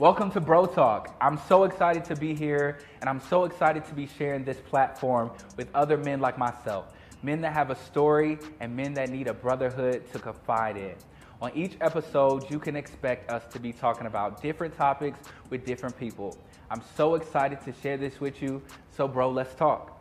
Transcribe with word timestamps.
Welcome 0.00 0.30
to 0.30 0.40
Bro 0.40 0.68
Talk. 0.68 1.14
I'm 1.20 1.38
so 1.46 1.64
excited 1.64 2.06
to 2.06 2.16
be 2.16 2.34
here, 2.34 2.78
and 3.02 3.10
I'm 3.10 3.20
so 3.20 3.44
excited 3.44 3.84
to 3.84 3.92
be 3.92 4.06
sharing 4.06 4.44
this 4.44 4.56
platform 4.56 5.30
with 5.58 5.68
other 5.74 5.98
men 5.98 6.20
like 6.20 6.38
myself. 6.38 6.94
Men 7.22 7.42
that 7.42 7.52
have 7.52 7.68
a 7.68 7.76
story 7.76 8.38
and 8.60 8.74
men 8.74 8.94
that 8.94 9.10
need 9.10 9.28
a 9.28 9.34
brotherhood 9.34 10.10
to 10.12 10.18
confide 10.18 10.78
in. 10.78 10.94
On 11.42 11.52
each 11.54 11.76
episode, 11.82 12.50
you 12.50 12.58
can 12.58 12.76
expect 12.76 13.30
us 13.30 13.42
to 13.52 13.58
be 13.58 13.74
talking 13.74 14.06
about 14.06 14.40
different 14.40 14.74
topics 14.74 15.18
with 15.50 15.66
different 15.66 15.98
people. 16.00 16.34
I'm 16.70 16.80
so 16.96 17.14
excited 17.14 17.60
to 17.66 17.74
share 17.82 17.98
this 17.98 18.22
with 18.22 18.40
you. 18.40 18.62
So, 18.96 19.06
bro, 19.06 19.30
let's 19.30 19.54
talk. 19.54 20.00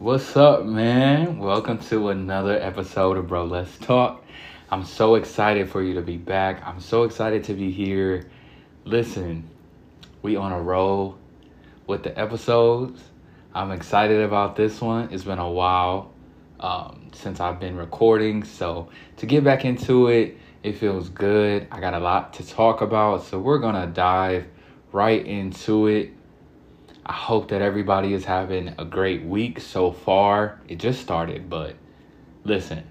What's 0.00 0.36
up, 0.36 0.64
man? 0.64 1.38
Welcome 1.38 1.78
to 1.90 2.08
another 2.08 2.60
episode 2.60 3.16
of 3.16 3.28
Bro 3.28 3.44
Let's 3.44 3.78
Talk. 3.78 4.24
I'm 4.70 4.84
so 4.84 5.16
excited 5.16 5.68
for 5.68 5.82
you 5.82 5.94
to 5.94 6.02
be 6.02 6.16
back. 6.16 6.66
I'm 6.66 6.80
so 6.80 7.02
excited 7.04 7.44
to 7.44 7.54
be 7.54 7.70
here. 7.70 8.24
Listen, 8.84 9.48
we 10.22 10.36
on 10.36 10.52
a 10.52 10.60
roll 10.60 11.18
with 11.86 12.02
the 12.02 12.18
episodes. 12.18 13.00
I'm 13.54 13.70
excited 13.70 14.22
about 14.22 14.56
this 14.56 14.80
one. 14.80 15.12
It's 15.12 15.24
been 15.24 15.38
a 15.38 15.50
while 15.50 16.12
um, 16.60 17.10
since 17.12 17.40
I've 17.40 17.60
been 17.60 17.76
recording, 17.76 18.42
so 18.42 18.88
to 19.18 19.26
get 19.26 19.44
back 19.44 19.66
into 19.66 20.08
it, 20.08 20.38
it 20.62 20.78
feels 20.78 21.10
good. 21.10 21.68
I 21.70 21.78
got 21.78 21.92
a 21.92 21.98
lot 21.98 22.32
to 22.34 22.46
talk 22.46 22.80
about, 22.80 23.22
so 23.22 23.38
we're 23.38 23.58
gonna 23.58 23.86
dive 23.86 24.46
right 24.92 25.24
into 25.24 25.88
it. 25.88 26.10
I 27.04 27.12
hope 27.12 27.48
that 27.48 27.60
everybody 27.60 28.14
is 28.14 28.24
having 28.24 28.74
a 28.78 28.84
great 28.86 29.24
week 29.24 29.60
so 29.60 29.92
far. 29.92 30.58
It 30.68 30.76
just 30.76 31.02
started, 31.02 31.50
but 31.50 31.76
listen, 32.44 32.82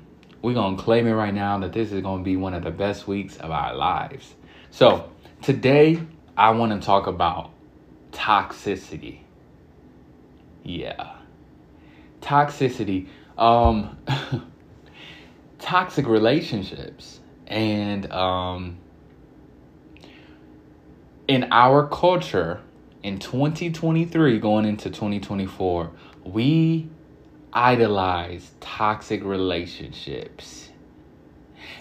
we're 0.43 0.53
going 0.53 0.75
to 0.75 0.83
claim 0.83 1.07
it 1.07 1.13
right 1.13 1.33
now 1.33 1.57
that 1.59 1.71
this 1.71 1.91
is 1.91 2.01
going 2.01 2.19
to 2.19 2.23
be 2.23 2.35
one 2.35 2.53
of 2.53 2.63
the 2.63 2.69
best 2.69 3.07
weeks 3.07 3.37
of 3.37 3.49
our 3.49 3.73
lives. 3.73 4.35
So, 4.69 5.09
today 5.41 5.99
I 6.37 6.51
want 6.51 6.79
to 6.79 6.85
talk 6.85 7.07
about 7.07 7.49
toxicity. 8.11 9.21
Yeah. 10.63 11.15
Toxicity. 12.21 13.07
Um 13.37 13.97
toxic 15.59 16.05
relationships 16.07 17.21
and 17.47 18.11
um 18.11 18.77
in 21.27 21.47
our 21.51 21.87
culture 21.87 22.61
in 23.01 23.17
2023 23.17 24.39
going 24.39 24.65
into 24.65 24.89
2024, 24.89 25.91
we 26.25 26.89
idolize 27.53 28.51
toxic 28.59 29.23
relationships. 29.23 30.69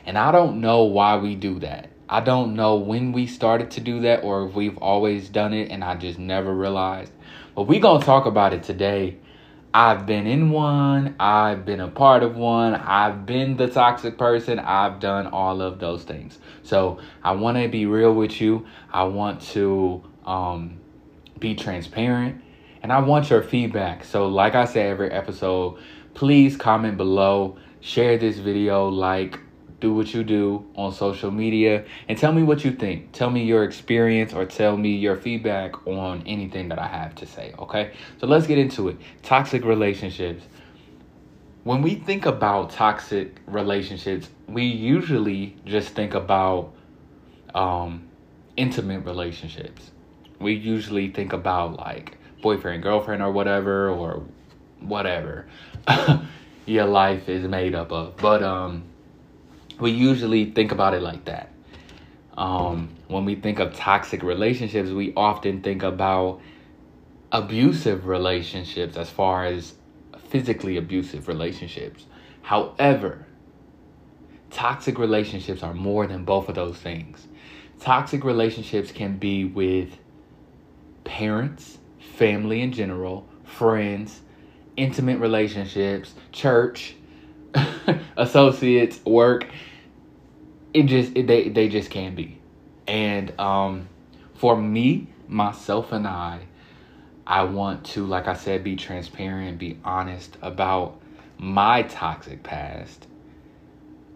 And 0.04 0.18
I 0.18 0.32
don't 0.32 0.60
know 0.60 0.84
why 0.84 1.16
we 1.16 1.34
do 1.34 1.58
that. 1.60 1.88
I 2.08 2.20
don't 2.20 2.54
know 2.54 2.76
when 2.76 3.12
we 3.12 3.26
started 3.26 3.70
to 3.72 3.80
do 3.80 4.00
that 4.00 4.22
or 4.22 4.46
if 4.46 4.54
we've 4.54 4.76
always 4.78 5.28
done 5.28 5.54
it 5.54 5.70
and 5.70 5.82
I 5.82 5.94
just 5.94 6.18
never 6.18 6.54
realized. 6.54 7.12
But 7.54 7.62
we 7.62 7.78
going 7.78 8.00
to 8.00 8.06
talk 8.06 8.26
about 8.26 8.52
it 8.52 8.62
today. 8.62 9.16
I've 9.74 10.04
been 10.04 10.26
in 10.26 10.50
one, 10.50 11.14
I've 11.18 11.64
been 11.64 11.80
a 11.80 11.88
part 11.88 12.22
of 12.22 12.36
one, 12.36 12.74
I've 12.74 13.24
been 13.24 13.56
the 13.56 13.68
toxic 13.68 14.18
person, 14.18 14.58
I've 14.58 15.00
done 15.00 15.28
all 15.28 15.62
of 15.62 15.78
those 15.78 16.04
things. 16.04 16.38
So, 16.62 17.00
I 17.24 17.32
want 17.32 17.56
to 17.56 17.68
be 17.68 17.86
real 17.86 18.12
with 18.12 18.38
you. 18.38 18.66
I 18.92 19.04
want 19.04 19.40
to 19.52 20.04
um 20.26 20.78
be 21.38 21.54
transparent, 21.54 22.42
and 22.82 22.92
I 22.92 23.00
want 23.00 23.30
your 23.30 23.42
feedback. 23.42 24.04
So, 24.04 24.28
like 24.28 24.54
I 24.54 24.64
say 24.64 24.88
every 24.88 25.10
episode, 25.10 25.78
please 26.14 26.56
comment 26.56 26.96
below, 26.96 27.56
share 27.80 28.18
this 28.18 28.38
video, 28.38 28.88
like, 28.88 29.38
do 29.80 29.94
what 29.94 30.14
you 30.14 30.22
do 30.22 30.64
on 30.76 30.92
social 30.92 31.30
media, 31.30 31.84
and 32.08 32.16
tell 32.18 32.32
me 32.32 32.42
what 32.42 32.64
you 32.64 32.72
think. 32.72 33.12
Tell 33.12 33.30
me 33.30 33.44
your 33.44 33.64
experience 33.64 34.32
or 34.32 34.44
tell 34.44 34.76
me 34.76 34.96
your 34.96 35.16
feedback 35.16 35.86
on 35.86 36.22
anything 36.26 36.68
that 36.68 36.78
I 36.78 36.86
have 36.86 37.14
to 37.16 37.26
say, 37.26 37.54
okay? 37.58 37.92
So, 38.20 38.26
let's 38.26 38.46
get 38.46 38.58
into 38.58 38.88
it. 38.88 38.96
Toxic 39.22 39.64
relationships. 39.64 40.44
When 41.64 41.82
we 41.82 41.94
think 41.94 42.26
about 42.26 42.70
toxic 42.70 43.36
relationships, 43.46 44.28
we 44.48 44.64
usually 44.64 45.56
just 45.64 45.90
think 45.90 46.14
about 46.14 46.74
um, 47.54 48.08
intimate 48.56 49.04
relationships 49.04 49.92
we 50.42 50.54
usually 50.54 51.08
think 51.08 51.32
about 51.32 51.76
like 51.78 52.18
boyfriend, 52.42 52.82
girlfriend, 52.82 53.22
or 53.22 53.32
whatever, 53.32 53.88
or 53.88 54.22
whatever 54.80 55.46
your 56.66 56.84
life 56.84 57.28
is 57.28 57.48
made 57.48 57.74
up 57.74 57.92
of. 57.92 58.16
But 58.18 58.42
um, 58.42 58.84
we 59.80 59.90
usually 59.90 60.50
think 60.50 60.72
about 60.72 60.94
it 60.94 61.02
like 61.02 61.24
that. 61.24 61.48
Um, 62.36 62.90
when 63.08 63.24
we 63.24 63.34
think 63.34 63.58
of 63.58 63.74
toxic 63.74 64.22
relationships, 64.22 64.90
we 64.90 65.12
often 65.14 65.62
think 65.62 65.82
about 65.82 66.40
abusive 67.30 68.06
relationships 68.06 68.96
as 68.96 69.08
far 69.08 69.44
as 69.44 69.74
physically 70.28 70.76
abusive 70.76 71.28
relationships. 71.28 72.06
However, 72.42 73.26
toxic 74.50 74.98
relationships 74.98 75.62
are 75.62 75.74
more 75.74 76.06
than 76.06 76.24
both 76.24 76.48
of 76.48 76.54
those 76.54 76.76
things. 76.76 77.26
Toxic 77.80 78.24
relationships 78.24 78.92
can 78.92 79.16
be 79.16 79.44
with 79.44 79.98
parents, 81.04 81.78
family 82.22 82.60
in 82.60 82.70
general, 82.70 83.26
friends, 83.42 84.20
intimate 84.76 85.18
relationships, 85.18 86.14
church, 86.30 86.94
associates, 88.16 89.04
work. 89.04 89.44
It 90.72 90.84
just 90.84 91.16
it, 91.16 91.26
they 91.26 91.48
they 91.48 91.68
just 91.68 91.90
can 91.90 92.14
be. 92.14 92.38
And 92.86 93.36
um 93.40 93.88
for 94.34 94.56
me, 94.56 95.08
myself 95.26 95.90
and 95.90 96.06
I, 96.06 96.46
I 97.26 97.42
want 97.42 97.86
to 97.86 98.06
like 98.06 98.28
I 98.28 98.34
said 98.34 98.62
be 98.62 98.76
transparent, 98.76 99.58
be 99.58 99.80
honest 99.84 100.36
about 100.42 101.00
my 101.38 101.82
toxic 101.82 102.44
past 102.44 103.08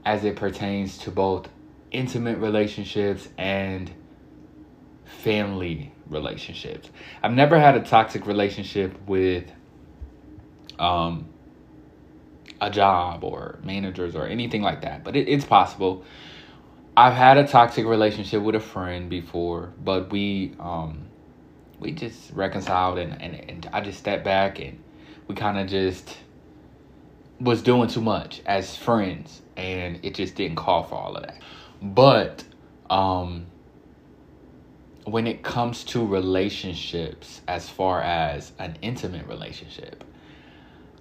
as 0.05 0.23
it 0.23 0.37
pertains 0.37 0.97
to 0.99 1.11
both 1.11 1.49
intimate 1.91 2.39
relationships 2.39 3.29
and 3.37 3.91
family 5.07 5.93
relationships. 6.09 6.91
I've 7.23 7.33
never 7.33 7.59
had 7.59 7.77
a 7.77 7.81
toxic 7.81 8.27
relationship 8.27 8.95
with 9.07 9.51
um 10.79 11.29
a 12.61 12.71
job 12.71 13.23
or 13.23 13.59
managers 13.63 14.15
or 14.17 14.27
anything 14.27 14.63
like 14.63 14.83
that, 14.83 15.05
but 15.05 15.17
it, 15.17 15.29
it's 15.29 15.45
possible. 15.45 16.05
I've 16.97 17.13
had 17.13 17.37
a 17.37 17.47
toxic 17.47 17.85
relationship 17.85 18.43
with 18.43 18.55
a 18.55 18.61
friend 18.61 19.11
before, 19.11 19.73
but 19.83 20.11
we 20.11 20.55
um 20.59 21.07
we 21.79 21.93
just 21.93 22.33
reconciled 22.33 22.99
and, 22.99 23.21
and, 23.21 23.35
and 23.51 23.69
I 23.73 23.83
just 23.83 23.99
stepped 23.99 24.25
back 24.25 24.59
and 24.61 24.83
we 25.29 25.35
kind 25.35 25.59
of 25.59 25.67
just 25.67 26.17
was 27.39 27.61
doing 27.61 27.89
too 27.89 28.01
much 28.01 28.41
as 28.47 28.75
friends 28.75 29.43
and 29.59 30.03
it 30.03 30.15
just 30.15 30.37
didn't 30.37 30.57
call 30.57 30.85
for 30.85 30.95
all 30.95 31.17
of 31.17 31.23
that. 31.25 31.39
But 31.83 32.45
um 32.89 33.47
when 35.07 35.29
it 35.29 35.45
comes 35.45 35.85
to 35.85 36.05
relationships, 36.05 37.41
as 37.47 37.69
far 37.69 38.03
as 38.03 38.51
an 38.59 38.77
intimate 38.83 39.25
relationship, 39.29 40.03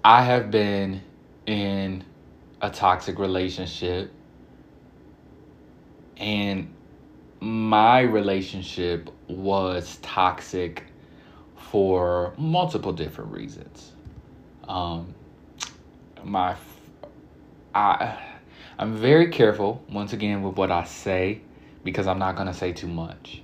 I 0.03 0.21
have 0.21 0.51
been 0.51 1.01
in 1.47 2.03
a 2.61 2.69
toxic 2.69 3.17
relationship, 3.17 4.11
and 6.17 6.71
my 7.39 8.01
relationship 8.01 9.09
was 9.27 9.97
toxic 10.03 10.83
for 11.71 12.35
multiple 12.37 12.93
different 12.93 13.31
reasons. 13.31 13.91
Um, 14.67 15.15
my, 16.23 16.55
I, 17.73 18.19
I'm 18.77 18.95
very 18.97 19.31
careful 19.31 19.83
once 19.89 20.13
again 20.13 20.43
with 20.43 20.57
what 20.57 20.69
I 20.69 20.83
say 20.83 21.41
because 21.83 22.05
I'm 22.05 22.19
not 22.19 22.35
gonna 22.35 22.53
say 22.53 22.71
too 22.71 22.87
much 22.87 23.41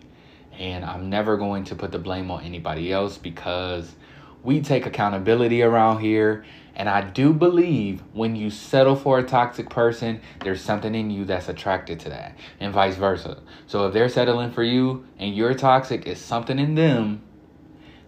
and 0.61 0.85
I'm 0.85 1.09
never 1.09 1.37
going 1.37 1.63
to 1.65 1.75
put 1.75 1.91
the 1.91 1.97
blame 1.97 2.29
on 2.29 2.43
anybody 2.43 2.93
else 2.93 3.17
because 3.17 3.95
we 4.43 4.61
take 4.61 4.85
accountability 4.85 5.63
around 5.63 6.01
here. 6.01 6.45
And 6.75 6.87
I 6.87 7.01
do 7.01 7.33
believe 7.33 8.03
when 8.13 8.35
you 8.35 8.51
settle 8.51 8.95
for 8.95 9.17
a 9.17 9.23
toxic 9.23 9.71
person, 9.71 10.21
there's 10.43 10.61
something 10.61 10.93
in 10.93 11.09
you 11.09 11.25
that's 11.25 11.49
attracted 11.49 11.99
to 12.01 12.09
that, 12.09 12.37
and 12.59 12.71
vice 12.71 12.95
versa. 12.95 13.41
So 13.65 13.87
if 13.87 13.93
they're 13.93 14.07
settling 14.07 14.51
for 14.51 14.63
you 14.63 15.05
and 15.17 15.35
you're 15.35 15.55
toxic, 15.55 16.05
it's 16.05 16.21
something 16.21 16.59
in 16.59 16.75
them 16.75 17.23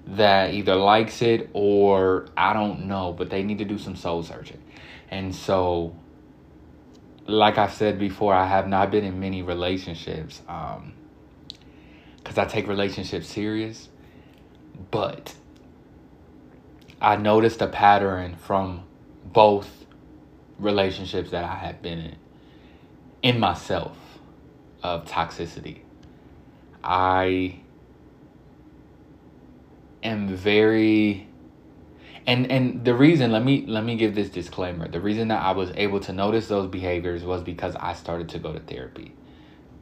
that 0.06 0.53
either 0.53 0.75
likes 0.75 1.23
it 1.23 1.49
or 1.53 2.27
I 2.38 2.53
don't 2.53 2.85
know, 2.85 3.13
but 3.13 3.31
they 3.31 3.41
need 3.41 3.57
to 3.57 3.65
do 3.65 3.79
some 3.79 3.95
soul 3.95 4.21
searching. 4.21 4.61
And 5.09 5.33
so, 5.33 5.95
like 7.25 7.57
I 7.57 7.67
said 7.67 7.97
before, 7.97 8.35
I 8.35 8.45
have 8.45 8.67
not 8.67 8.91
been 8.91 9.03
in 9.03 9.19
many 9.19 9.41
relationships. 9.41 10.41
Um, 10.47 10.94
because 12.23 12.37
I 12.37 12.45
take 12.45 12.67
relationships 12.67 13.27
serious. 13.27 13.89
But 14.91 15.35
I 17.01 17.17
noticed 17.17 17.61
a 17.61 17.67
pattern 17.67 18.35
from 18.37 18.83
both 19.25 19.85
relationships 20.59 21.31
that 21.31 21.43
I 21.43 21.55
have 21.55 21.81
been 21.81 21.99
in, 21.99 22.15
in 23.23 23.39
myself. 23.39 23.97
of 24.83 25.05
toxicity. 25.05 25.79
I 26.83 27.59
am 30.03 30.27
very 30.35 31.27
and 32.27 32.51
and 32.51 32.85
the 32.85 32.93
reason 32.93 33.31
let 33.31 33.43
me 33.43 33.65
let 33.67 33.83
me 33.83 33.95
give 33.95 34.15
this 34.15 34.29
disclaimer 34.29 34.87
the 34.87 34.99
reason 34.99 35.29
that 35.29 35.41
i 35.41 35.51
was 35.51 35.71
able 35.75 35.99
to 35.99 36.13
notice 36.13 36.47
those 36.47 36.67
behaviors 36.69 37.23
was 37.23 37.41
because 37.41 37.75
i 37.77 37.93
started 37.93 38.29
to 38.29 38.39
go 38.39 38.53
to 38.53 38.59
therapy 38.61 39.13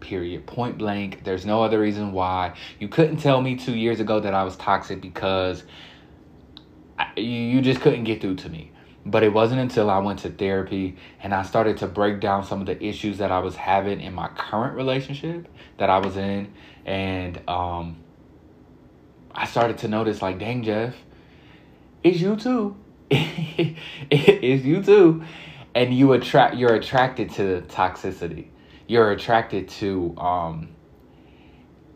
period 0.01 0.45
point 0.45 0.77
blank 0.77 1.23
there's 1.23 1.45
no 1.45 1.63
other 1.63 1.79
reason 1.79 2.11
why 2.11 2.53
you 2.79 2.87
couldn't 2.87 3.17
tell 3.17 3.41
me 3.41 3.55
two 3.55 3.75
years 3.75 3.99
ago 3.99 4.19
that 4.19 4.33
i 4.33 4.43
was 4.43 4.55
toxic 4.57 5.01
because 5.01 5.63
I, 6.99 7.19
you 7.19 7.61
just 7.61 7.81
couldn't 7.81 8.03
get 8.03 8.21
through 8.21 8.35
to 8.37 8.49
me 8.49 8.71
but 9.05 9.23
it 9.23 9.31
wasn't 9.31 9.61
until 9.61 9.89
i 9.89 9.99
went 9.99 10.19
to 10.19 10.29
therapy 10.29 10.97
and 11.21 11.33
i 11.33 11.43
started 11.43 11.77
to 11.77 11.87
break 11.87 12.19
down 12.19 12.43
some 12.43 12.59
of 12.59 12.67
the 12.67 12.83
issues 12.83 13.19
that 13.19 13.31
i 13.31 13.39
was 13.39 13.55
having 13.55 14.01
in 14.01 14.13
my 14.13 14.27
current 14.29 14.75
relationship 14.75 15.47
that 15.77 15.89
i 15.89 15.97
was 15.99 16.17
in 16.17 16.51
and 16.85 17.39
um 17.47 17.97
i 19.33 19.45
started 19.45 19.77
to 19.77 19.87
notice 19.87 20.21
like 20.21 20.39
dang 20.39 20.63
jeff 20.63 20.95
it's 22.03 22.19
you 22.19 22.35
too. 22.35 22.75
it's 23.11 24.63
you 24.63 24.81
too. 24.81 25.23
And 25.75 25.93
you 25.93 26.13
attract 26.13 26.55
you're 26.55 26.73
attracted 26.73 27.31
to 27.31 27.61
toxicity. 27.67 28.47
You're 28.91 29.11
attracted 29.11 29.69
to 29.79 30.13
um 30.17 30.67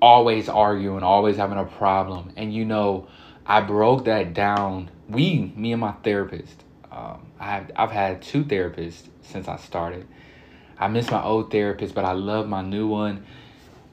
always 0.01 0.47
arguing, 0.47 1.03
always 1.03 1.35
having 1.35 1.57
a 1.57 1.65
problem. 1.65 2.31
And 2.37 2.53
you 2.53 2.63
know, 2.63 3.09
I 3.45 3.59
broke 3.59 4.05
that 4.05 4.33
down. 4.33 4.89
We, 5.09 5.51
me 5.57 5.73
and 5.73 5.81
my 5.81 5.91
therapist, 5.91 6.63
um, 6.89 7.33
I 7.37 7.51
have 7.51 7.71
I've 7.75 7.91
had 7.91 8.21
two 8.21 8.45
therapists 8.45 9.09
since 9.23 9.49
I 9.49 9.57
started. 9.57 10.07
I 10.79 10.87
miss 10.87 11.11
my 11.11 11.21
old 11.21 11.51
therapist, 11.51 11.93
but 11.93 12.05
I 12.05 12.13
love 12.13 12.47
my 12.47 12.61
new 12.61 12.87
one. 12.87 13.25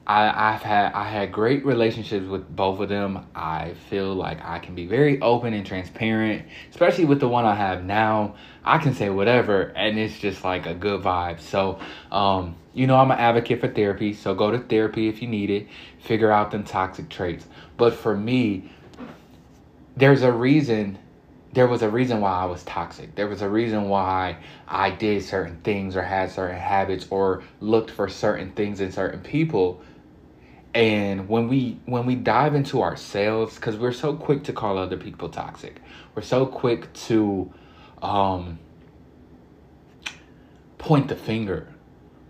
I, 0.05 0.53
I've 0.53 0.61
had 0.61 0.91
I 0.93 1.05
had 1.05 1.31
great 1.31 1.65
relationships 1.65 2.27
with 2.27 2.53
both 2.53 2.81
of 2.81 2.89
them. 2.89 3.25
I 3.33 3.75
feel 3.89 4.13
like 4.13 4.43
I 4.43 4.59
can 4.59 4.75
be 4.75 4.85
very 4.85 5.21
open 5.21 5.53
and 5.53 5.65
transparent, 5.65 6.45
especially 6.69 7.05
with 7.05 7.21
the 7.21 7.29
one 7.29 7.45
I 7.45 7.55
have 7.55 7.85
now. 7.85 8.35
I 8.65 8.79
can 8.79 8.93
say 8.93 9.09
whatever, 9.09 9.71
and 9.75 9.97
it's 9.97 10.19
just 10.19 10.43
like 10.43 10.65
a 10.65 10.73
good 10.73 11.01
vibe. 11.01 11.39
So, 11.39 11.79
um, 12.11 12.55
you 12.73 12.85
know, 12.85 12.97
I'm 12.97 13.11
an 13.11 13.17
advocate 13.17 13.61
for 13.61 13.69
therapy. 13.69 14.13
So 14.13 14.35
go 14.35 14.51
to 14.51 14.59
therapy 14.59 15.07
if 15.07 15.21
you 15.21 15.27
need 15.29 15.49
it. 15.49 15.67
Figure 15.99 16.31
out 16.31 16.51
them 16.51 16.65
toxic 16.65 17.07
traits. 17.07 17.45
But 17.77 17.93
for 17.93 18.15
me, 18.15 18.71
there's 19.95 20.21
a 20.21 20.31
reason. 20.31 20.99
There 21.53 21.67
was 21.67 21.81
a 21.81 21.89
reason 21.89 22.19
why 22.19 22.31
I 22.31 22.45
was 22.45 22.63
toxic. 22.63 23.15
There 23.15 23.27
was 23.27 23.41
a 23.41 23.47
reason 23.47 23.87
why 23.87 24.37
I 24.67 24.89
did 24.89 25.23
certain 25.23 25.61
things 25.63 25.95
or 25.95 26.01
had 26.01 26.31
certain 26.31 26.57
habits 26.57 27.05
or 27.09 27.43
looked 27.61 27.91
for 27.91 28.09
certain 28.09 28.51
things 28.51 28.81
in 28.81 28.91
certain 28.91 29.21
people 29.21 29.81
and 30.73 31.29
when 31.29 31.47
we 31.47 31.79
when 31.85 32.05
we 32.05 32.15
dive 32.15 32.55
into 32.55 32.81
ourselves 32.81 33.55
because 33.55 33.77
we're 33.77 33.93
so 33.93 34.15
quick 34.15 34.43
to 34.45 34.53
call 34.53 34.77
other 34.77 34.97
people 34.97 35.29
toxic. 35.29 35.81
We're 36.15 36.23
so 36.23 36.45
quick 36.45 36.91
to 37.07 37.53
um 38.01 38.59
point 40.77 41.07
the 41.09 41.15
finger. 41.15 41.67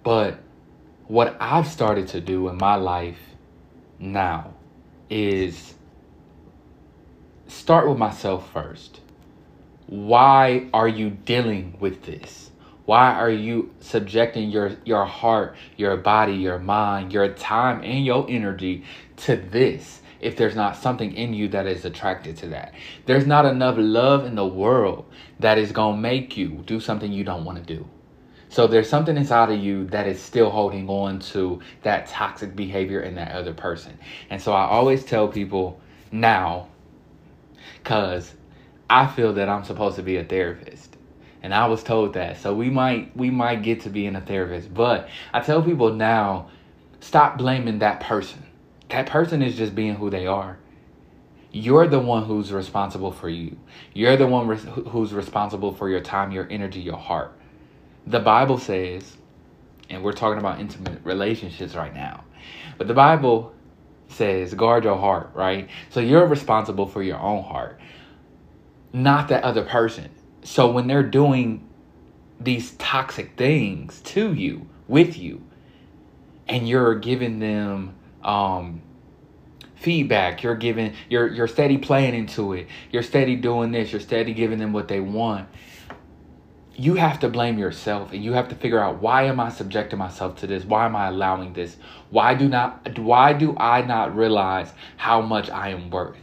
But 0.03 0.39
what 1.07 1.35
i've 1.39 1.67
started 1.67 2.07
to 2.07 2.21
do 2.21 2.47
in 2.47 2.57
my 2.57 2.75
life 2.75 3.19
now 3.99 4.53
is 5.09 5.75
start 7.47 7.87
with 7.87 7.97
myself 7.97 8.51
first. 8.51 9.01
Why 9.87 10.69
are 10.73 10.87
you 10.87 11.09
dealing 11.11 11.77
with 11.79 12.03
this 12.03 12.51
why 12.85 13.13
are 13.13 13.29
you 13.29 13.73
subjecting 13.79 14.49
your 14.49 14.71
your 14.83 15.05
heart, 15.05 15.55
your 15.77 15.95
body, 15.97 16.33
your 16.33 16.59
mind, 16.59 17.13
your 17.13 17.29
time 17.29 17.83
and 17.83 18.05
your 18.05 18.25
energy 18.29 18.83
to 19.17 19.35
this? 19.35 20.01
If 20.19 20.37
there's 20.37 20.55
not 20.55 20.77
something 20.77 21.13
in 21.13 21.33
you 21.33 21.49
that 21.49 21.67
is 21.67 21.83
attracted 21.83 22.37
to 22.37 22.47
that, 22.49 22.73
there's 23.05 23.25
not 23.25 23.45
enough 23.45 23.75
love 23.77 24.25
in 24.25 24.35
the 24.35 24.45
world 24.45 25.05
that 25.39 25.57
is 25.57 25.71
going 25.73 25.95
to 25.95 26.01
make 26.01 26.37
you 26.37 26.63
do 26.65 26.79
something 26.79 27.11
you 27.11 27.25
don't 27.25 27.43
want 27.43 27.57
to 27.57 27.75
do. 27.75 27.87
So 28.47 28.67
there's 28.67 28.87
something 28.87 29.17
inside 29.17 29.51
of 29.51 29.59
you 29.59 29.87
that 29.87 30.07
is 30.07 30.21
still 30.21 30.49
holding 30.49 30.87
on 30.87 31.19
to 31.31 31.59
that 31.81 32.07
toxic 32.07 32.55
behavior 32.55 33.01
in 33.01 33.15
that 33.15 33.31
other 33.31 33.53
person. 33.53 33.97
And 34.29 34.41
so 34.41 34.53
I 34.53 34.65
always 34.65 35.03
tell 35.03 35.27
people 35.27 35.81
now, 36.11 36.67
because 37.83 38.31
I 38.89 39.07
feel 39.07 39.33
that 39.33 39.49
I'm 39.49 39.63
supposed 39.63 39.95
to 39.95 40.03
be 40.03 40.17
a 40.17 40.23
therapist 40.23 40.92
and 41.43 41.53
I 41.53 41.67
was 41.67 41.83
told 41.83 42.13
that. 42.13 42.37
So 42.37 42.55
we 42.55 42.69
might 42.69 43.15
we 43.15 43.29
might 43.29 43.61
get 43.61 43.81
to 43.81 43.89
being 43.89 44.15
a 44.15 44.21
therapist, 44.21 44.73
but 44.73 45.09
I 45.33 45.41
tell 45.41 45.61
people 45.61 45.93
now, 45.93 46.49
stop 47.01 47.37
blaming 47.37 47.79
that 47.79 47.99
person. 47.99 48.41
That 48.89 49.07
person 49.07 49.41
is 49.41 49.55
just 49.55 49.75
being 49.75 49.95
who 49.95 50.09
they 50.09 50.25
are. 50.25 50.57
You're 51.51 51.87
the 51.87 51.99
one 51.99 52.23
who's 52.23 52.51
responsible 52.51 53.11
for 53.11 53.29
you. 53.29 53.57
You're 53.93 54.17
the 54.17 54.25
one 54.25 54.57
who's 54.57 55.13
responsible 55.13 55.71
for 55.73 55.89
your 55.89 55.99
time, 55.99 56.31
your 56.31 56.47
energy, 56.49 56.79
your 56.79 56.97
heart. 56.97 57.33
The 58.07 58.19
Bible 58.19 58.57
says, 58.57 59.17
and 59.89 60.03
we're 60.03 60.13
talking 60.13 60.39
about 60.39 60.59
intimate 60.59 60.99
relationships 61.03 61.75
right 61.75 61.93
now, 61.93 62.23
but 62.77 62.87
the 62.87 62.93
Bible 62.93 63.53
says, 64.07 64.53
guard 64.53 64.83
your 64.83 64.97
heart, 64.97 65.31
right? 65.33 65.69
So 65.89 65.99
you're 65.99 66.25
responsible 66.25 66.87
for 66.87 67.03
your 67.03 67.19
own 67.19 67.43
heart, 67.43 67.79
not 68.91 69.27
that 69.29 69.43
other 69.43 69.63
person. 69.63 70.09
So 70.43 70.69
when 70.71 70.87
they're 70.87 71.03
doing 71.03 71.67
these 72.39 72.71
toxic 72.71 73.37
things 73.37 74.01
to 74.01 74.33
you, 74.33 74.67
with 74.87 75.17
you, 75.17 75.41
and 76.47 76.67
you're 76.67 76.95
giving 76.95 77.39
them 77.39 77.95
um, 78.23 78.81
feedback, 79.75 80.43
you're 80.43 80.55
giving 80.55 80.93
you're 81.09 81.27
you're 81.27 81.47
steady 81.47 81.77
playing 81.77 82.15
into 82.15 82.53
it, 82.53 82.67
you're 82.91 83.03
steady 83.03 83.35
doing 83.35 83.71
this, 83.71 83.91
you're 83.91 84.01
steady 84.01 84.33
giving 84.33 84.59
them 84.59 84.73
what 84.73 84.87
they 84.87 84.99
want. 84.99 85.47
You 86.75 86.95
have 86.95 87.19
to 87.19 87.29
blame 87.29 87.59
yourself 87.59 88.13
and 88.13 88.23
you 88.23 88.33
have 88.33 88.49
to 88.49 88.55
figure 88.55 88.79
out 88.79 88.99
why 88.99 89.23
am 89.23 89.39
I 89.39 89.49
subjecting 89.49 89.99
myself 89.99 90.37
to 90.37 90.47
this? 90.47 90.65
Why 90.65 90.85
am 90.85 90.95
I 90.95 91.07
allowing 91.07 91.53
this? 91.53 91.77
Why 92.09 92.33
do 92.33 92.49
not 92.49 92.97
why 92.97 93.33
do 93.33 93.55
I 93.57 93.81
not 93.83 94.15
realize 94.15 94.73
how 94.97 95.21
much 95.21 95.49
I 95.49 95.69
am 95.69 95.89
worth? 95.89 96.17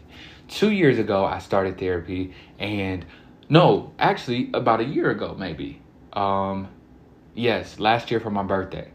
2 0.49 0.73
years 0.73 0.99
ago 0.99 1.25
I 1.25 1.39
started 1.39 1.79
therapy 1.79 2.35
and 2.59 3.07
no, 3.51 3.93
actually, 3.99 4.51
about 4.55 4.81
a 4.81 4.85
year 4.85 5.11
ago, 5.11 5.37
maybe. 5.39 5.83
Um, 6.13 6.69
yes, 7.35 7.79
last 7.81 8.11
year 8.11 8.21
for 8.21 8.31
my 8.31 8.45
birthday. 8.45 8.89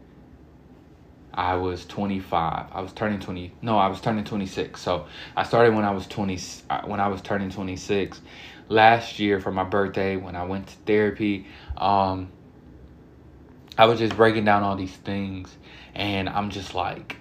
I 1.34 1.56
was 1.56 1.84
25. 1.84 2.66
I 2.72 2.80
was 2.80 2.92
turning 2.94 3.20
20. 3.20 3.52
No, 3.60 3.76
I 3.78 3.88
was 3.88 4.00
turning 4.00 4.24
26. 4.24 4.80
So 4.80 5.06
I 5.36 5.42
started 5.44 5.74
when 5.74 5.84
I 5.84 5.90
was 5.90 6.06
20. 6.06 6.38
Uh, 6.70 6.82
when 6.86 6.98
I 6.98 7.08
was 7.08 7.20
turning 7.20 7.50
26, 7.50 8.20
last 8.70 9.18
year 9.18 9.38
for 9.38 9.52
my 9.52 9.64
birthday 9.64 10.16
when 10.16 10.34
I 10.34 10.44
went 10.44 10.68
to 10.68 10.74
therapy. 10.86 11.46
Um, 11.76 12.30
I 13.76 13.84
was 13.84 13.98
just 13.98 14.16
breaking 14.16 14.46
down 14.46 14.62
all 14.62 14.76
these 14.76 14.96
things, 14.96 15.54
and 15.94 16.30
I'm 16.30 16.48
just 16.48 16.74
like, 16.74 17.18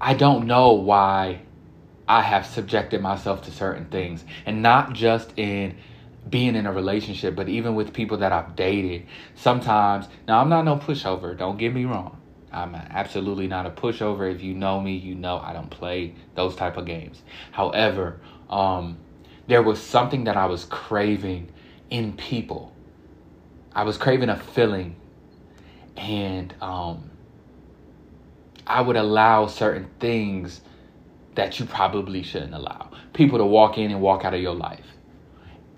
I 0.00 0.14
don't 0.14 0.46
know 0.46 0.72
why 0.72 1.42
I 2.06 2.22
have 2.22 2.46
subjected 2.46 3.00
myself 3.00 3.42
to 3.42 3.50
certain 3.50 3.86
things, 3.86 4.24
and 4.46 4.62
not 4.62 4.92
just 4.92 5.32
in 5.38 5.76
being 6.28 6.54
in 6.56 6.66
a 6.66 6.72
relationship, 6.72 7.34
but 7.34 7.48
even 7.48 7.74
with 7.74 7.92
people 7.92 8.18
that 8.18 8.32
I've 8.32 8.56
dated. 8.56 9.06
Sometimes, 9.34 10.06
now 10.26 10.40
I'm 10.40 10.48
not 10.48 10.64
no 10.64 10.76
pushover, 10.76 11.36
don't 11.36 11.58
get 11.58 11.74
me 11.74 11.84
wrong. 11.84 12.20
I'm 12.52 12.74
absolutely 12.74 13.48
not 13.48 13.66
a 13.66 13.70
pushover. 13.70 14.32
If 14.32 14.42
you 14.42 14.54
know 14.54 14.80
me, 14.80 14.94
you 14.96 15.16
know 15.16 15.38
I 15.38 15.52
don't 15.52 15.70
play 15.70 16.14
those 16.36 16.54
type 16.54 16.76
of 16.76 16.86
games. 16.86 17.20
However, 17.50 18.20
um, 18.48 18.98
there 19.48 19.62
was 19.62 19.82
something 19.82 20.24
that 20.24 20.36
I 20.36 20.46
was 20.46 20.64
craving 20.64 21.52
in 21.90 22.12
people. 22.12 22.72
I 23.74 23.82
was 23.82 23.98
craving 23.98 24.28
a 24.28 24.38
feeling, 24.38 24.94
and 25.96 26.54
um, 26.60 27.10
I 28.66 28.80
would 28.80 28.96
allow 28.96 29.48
certain 29.48 29.90
things 29.98 30.60
that 31.34 31.58
you 31.58 31.66
probably 31.66 32.22
shouldn't 32.22 32.54
allow. 32.54 32.90
People 33.12 33.38
to 33.38 33.44
walk 33.44 33.78
in 33.78 33.90
and 33.90 34.00
walk 34.00 34.24
out 34.24 34.34
of 34.34 34.40
your 34.40 34.54
life. 34.54 34.86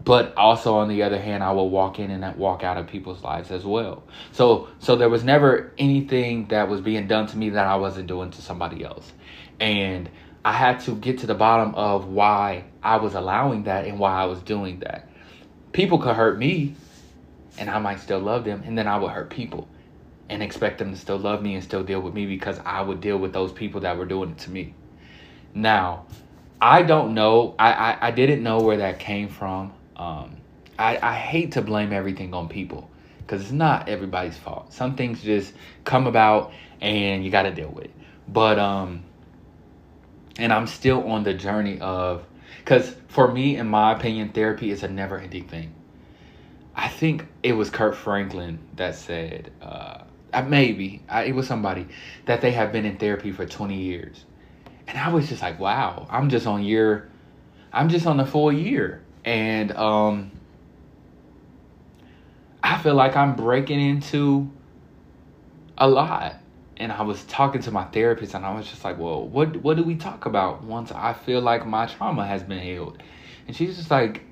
But 0.04 0.36
also 0.36 0.76
on 0.76 0.88
the 0.88 1.02
other 1.02 1.20
hand, 1.20 1.42
I 1.42 1.50
will 1.52 1.68
walk 1.68 1.98
in 1.98 2.10
and 2.10 2.36
walk 2.36 2.62
out 2.62 2.76
of 2.76 2.86
people's 2.86 3.22
lives 3.22 3.50
as 3.50 3.64
well. 3.64 4.04
So 4.32 4.68
so 4.78 4.94
there 4.94 5.08
was 5.08 5.25
never 5.25 5.72
anything 5.78 6.46
that 6.48 6.68
was 6.68 6.80
being 6.80 7.08
done 7.08 7.26
to 7.26 7.36
me 7.36 7.50
that 7.50 7.66
I 7.66 7.76
wasn't 7.76 8.06
doing 8.06 8.30
to 8.30 8.42
somebody 8.42 8.84
else. 8.84 9.12
And 9.58 10.08
I 10.44 10.52
had 10.52 10.78
to 10.80 10.94
get 10.94 11.18
to 11.18 11.26
the 11.26 11.34
bottom 11.34 11.75
of 11.75 12.06
why 12.06 12.66
I 12.82 12.98
was 12.98 13.14
allowing 13.14 13.64
that 13.64 13.86
and 13.86 13.98
why 13.98 14.12
I 14.12 14.26
was 14.26 14.40
doing 14.42 14.78
that. 14.80 15.08
People 15.72 15.98
could 15.98 16.14
hurt 16.14 16.38
me 16.38 16.76
and 17.58 17.68
I 17.70 17.78
might 17.78 18.00
still 18.00 18.20
love 18.20 18.44
them, 18.44 18.62
and 18.64 18.76
then 18.76 18.86
I 18.86 18.98
would 18.98 19.10
hurt 19.10 19.30
people 19.30 19.68
and 20.28 20.42
expect 20.42 20.78
them 20.78 20.92
to 20.92 20.96
still 20.96 21.18
love 21.18 21.42
me 21.42 21.54
and 21.54 21.62
still 21.62 21.82
deal 21.82 22.00
with 22.00 22.14
me 22.14 22.26
because 22.26 22.58
I 22.64 22.82
would 22.82 23.00
deal 23.00 23.18
with 23.18 23.32
those 23.32 23.52
people 23.52 23.80
that 23.82 23.96
were 23.96 24.06
doing 24.06 24.30
it 24.30 24.38
to 24.38 24.50
me. 24.50 24.75
Now, 25.56 26.04
I 26.60 26.82
don't 26.82 27.14
know. 27.14 27.54
I, 27.58 27.72
I, 27.72 27.98
I 28.08 28.10
didn't 28.10 28.42
know 28.42 28.60
where 28.60 28.76
that 28.76 28.98
came 28.98 29.28
from. 29.28 29.72
Um, 29.96 30.36
I, 30.78 30.98
I 31.00 31.14
hate 31.14 31.52
to 31.52 31.62
blame 31.62 31.94
everything 31.94 32.34
on 32.34 32.48
people. 32.48 32.90
because 33.20 33.40
it's 33.40 33.52
not 33.52 33.88
everybody's 33.88 34.36
fault. 34.36 34.72
Some 34.72 34.96
things 34.96 35.22
just 35.22 35.54
come 35.84 36.06
about 36.06 36.52
and 36.82 37.25
you 37.25 37.30
got 37.30 37.42
to 37.42 37.52
deal 37.52 37.70
with 37.70 37.86
it. 37.86 37.90
But 38.28 38.58
um, 38.58 39.02
and 40.38 40.52
I'm 40.52 40.66
still 40.66 41.10
on 41.10 41.25
the 41.25 41.32
journey 41.32 41.80
of, 41.80 42.25
because 42.58 42.94
for 43.08 43.32
me, 43.32 43.56
in 43.56 43.66
my 43.68 43.92
opinion, 43.92 44.30
therapy 44.30 44.70
is 44.70 44.82
a 44.82 44.88
never-ending 44.88 45.48
thing. 45.48 45.72
I 46.75 46.88
think 46.88 47.26
it 47.42 47.52
was 47.52 47.70
Kirk 47.70 47.94
Franklin 47.94 48.58
that 48.76 48.94
said, 48.94 49.50
uh, 49.62 50.02
uh 50.34 50.42
maybe 50.42 51.02
I, 51.08 51.25
it 51.25 51.34
was 51.34 51.46
somebody 51.46 51.86
that 52.26 52.42
they 52.42 52.50
have 52.52 52.72
been 52.72 52.84
in 52.84 52.98
therapy 52.98 53.32
for 53.32 53.46
20 53.46 53.75
years, 53.75 54.26
and 54.87 54.99
I 54.99 55.09
was 55.12 55.28
just 55.28 55.43
like, 55.43 55.59
wow, 55.59 56.07
I'm 56.11 56.28
just 56.31 56.47
on 56.47 56.62
year, 56.62 57.09
I'm 57.73 57.88
just 57.88 58.07
on 58.07 58.16
the 58.16 58.26
full 58.26 58.52
year, 58.52 59.02
and 59.25 59.73
um, 59.73 60.31
I 62.62 62.78
feel 62.78 62.95
like 62.95 63.16
I'm 63.16 63.37
breaking 63.37 63.81
into 63.81 64.50
a 65.78 65.88
lot. 65.88 66.37
And 66.78 66.93
I 66.93 67.02
was 67.02 67.25
talking 67.25 67.62
to 67.62 67.71
my 67.71 67.85
therapist 67.85 68.35
and 68.35 68.45
I 68.45 68.55
was 68.55 68.69
just 68.69 68.85
like, 68.85 68.99
well, 68.99 69.26
what 69.26 69.57
what 69.62 69.78
do 69.78 69.83
we 69.83 69.95
talk 69.95 70.26
about 70.26 70.62
once 70.62 70.93
I 70.93 71.14
feel 71.14 71.40
like 71.40 71.66
my 71.66 71.87
trauma 71.87 72.26
has 72.26 72.43
been 72.43 72.59
healed? 72.59 73.02
And 73.47 73.57
she's 73.57 73.76
just 73.76 73.90
like, 73.90 74.23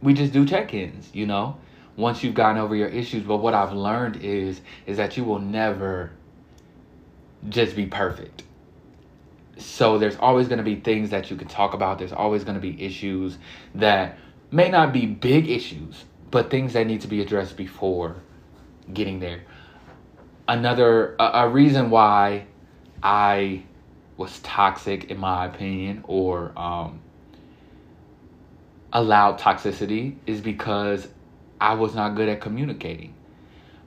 we 0.00 0.14
just 0.14 0.32
do 0.32 0.46
check-ins, 0.46 1.10
you 1.12 1.26
know, 1.26 1.58
once 1.96 2.22
you've 2.22 2.34
gotten 2.34 2.56
over 2.56 2.74
your 2.74 2.88
issues. 2.88 3.22
But 3.22 3.38
what 3.38 3.52
I've 3.52 3.72
learned 3.72 4.16
is 4.22 4.62
is 4.86 4.96
that 4.96 5.16
you 5.16 5.24
will 5.24 5.40
never 5.40 6.10
just 7.48 7.76
be 7.76 7.86
perfect. 7.86 8.44
So 9.60 9.98
there's 9.98 10.16
always 10.16 10.48
going 10.48 10.58
to 10.58 10.64
be 10.64 10.76
things 10.76 11.10
that 11.10 11.30
you 11.30 11.36
can 11.36 11.48
talk 11.48 11.74
about. 11.74 11.98
There's 11.98 12.12
always 12.12 12.44
going 12.44 12.54
to 12.54 12.60
be 12.60 12.82
issues 12.82 13.38
that 13.74 14.18
may 14.50 14.68
not 14.68 14.92
be 14.92 15.06
big 15.06 15.48
issues, 15.48 16.04
but 16.30 16.50
things 16.50 16.72
that 16.72 16.86
need 16.86 17.02
to 17.02 17.08
be 17.08 17.20
addressed 17.20 17.56
before 17.56 18.16
getting 18.92 19.20
there. 19.20 19.42
Another 20.48 21.14
a, 21.18 21.44
a 21.44 21.48
reason 21.48 21.90
why 21.90 22.46
I 23.02 23.62
was 24.16 24.38
toxic 24.40 25.10
in 25.10 25.18
my 25.18 25.46
opinion 25.46 26.04
or 26.06 26.52
um, 26.58 27.00
allowed 28.92 29.38
toxicity 29.38 30.16
is 30.26 30.40
because 30.40 31.08
I 31.60 31.74
was 31.74 31.94
not 31.94 32.16
good 32.16 32.28
at 32.28 32.40
communicating. 32.40 33.14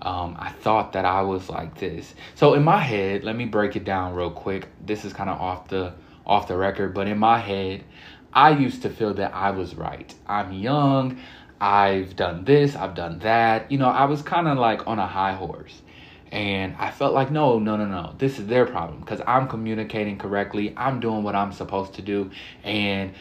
Um, 0.03 0.35
I 0.37 0.51
thought 0.51 0.93
that 0.93 1.05
I 1.05 1.21
was 1.21 1.49
like 1.49 1.79
this. 1.79 2.13
So 2.35 2.53
in 2.53 2.63
my 2.63 2.79
head, 2.79 3.23
let 3.23 3.35
me 3.35 3.45
break 3.45 3.75
it 3.75 3.85
down 3.85 4.13
real 4.13 4.31
quick. 4.31 4.67
This 4.85 5.05
is 5.05 5.13
kind 5.13 5.29
of 5.29 5.39
off 5.39 5.69
the 5.69 5.93
off 6.25 6.47
the 6.47 6.55
record, 6.57 6.93
but 6.93 7.07
in 7.07 7.17
my 7.17 7.39
head, 7.39 7.83
I 8.31 8.51
used 8.51 8.81
to 8.83 8.89
feel 8.89 9.13
that 9.15 9.33
I 9.33 9.51
was 9.51 9.75
right. 9.75 10.13
I'm 10.27 10.51
young. 10.53 11.19
I've 11.59 12.17
done 12.17 12.43
this, 12.43 12.75
I've 12.75 12.93
done 12.93 13.19
that. 13.19 13.71
You 13.71 13.77
know, 13.77 13.87
I 13.87 14.03
was 14.03 14.21
kind 14.21 14.49
of 14.49 14.57
like 14.57 14.85
on 14.85 14.99
a 14.99 15.07
high 15.07 15.33
horse. 15.33 15.81
And 16.29 16.75
I 16.77 16.91
felt 16.91 17.13
like, 17.13 17.31
no, 17.31 17.59
no, 17.59 17.77
no, 17.77 17.85
no. 17.85 18.15
This 18.17 18.39
is 18.39 18.47
their 18.47 18.65
problem 18.65 18.99
because 18.99 19.21
I'm 19.25 19.47
communicating 19.47 20.17
correctly. 20.17 20.73
I'm 20.75 20.99
doing 20.99 21.23
what 21.23 21.35
I'm 21.35 21.53
supposed 21.53 21.93
to 21.93 22.01
do. 22.01 22.31
And 22.65 23.13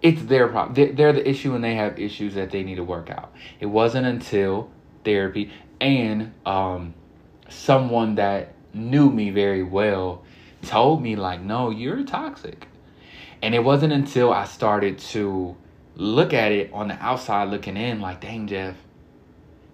it's 0.00 0.22
their 0.22 0.48
problem. 0.48 0.94
They're 0.94 1.12
the 1.12 1.28
issue 1.28 1.54
and 1.54 1.62
they 1.62 1.74
have 1.74 1.98
issues 1.98 2.34
that 2.34 2.50
they 2.50 2.62
need 2.62 2.76
to 2.76 2.84
work 2.84 3.10
out. 3.10 3.34
It 3.60 3.66
wasn't 3.66 4.06
until 4.06 4.70
therapy 5.04 5.52
and 5.84 6.32
um, 6.46 6.94
someone 7.50 8.14
that 8.14 8.54
knew 8.72 9.10
me 9.10 9.28
very 9.28 9.62
well 9.62 10.24
told 10.62 11.02
me, 11.02 11.14
like, 11.14 11.42
no, 11.42 11.68
you're 11.68 12.02
toxic. 12.04 12.66
And 13.42 13.54
it 13.54 13.62
wasn't 13.62 13.92
until 13.92 14.32
I 14.32 14.46
started 14.46 14.98
to 15.10 15.54
look 15.94 16.32
at 16.32 16.52
it 16.52 16.72
on 16.72 16.88
the 16.88 16.94
outside 16.94 17.50
looking 17.50 17.76
in 17.76 18.00
like, 18.00 18.22
dang, 18.22 18.46
Jeff, 18.46 18.76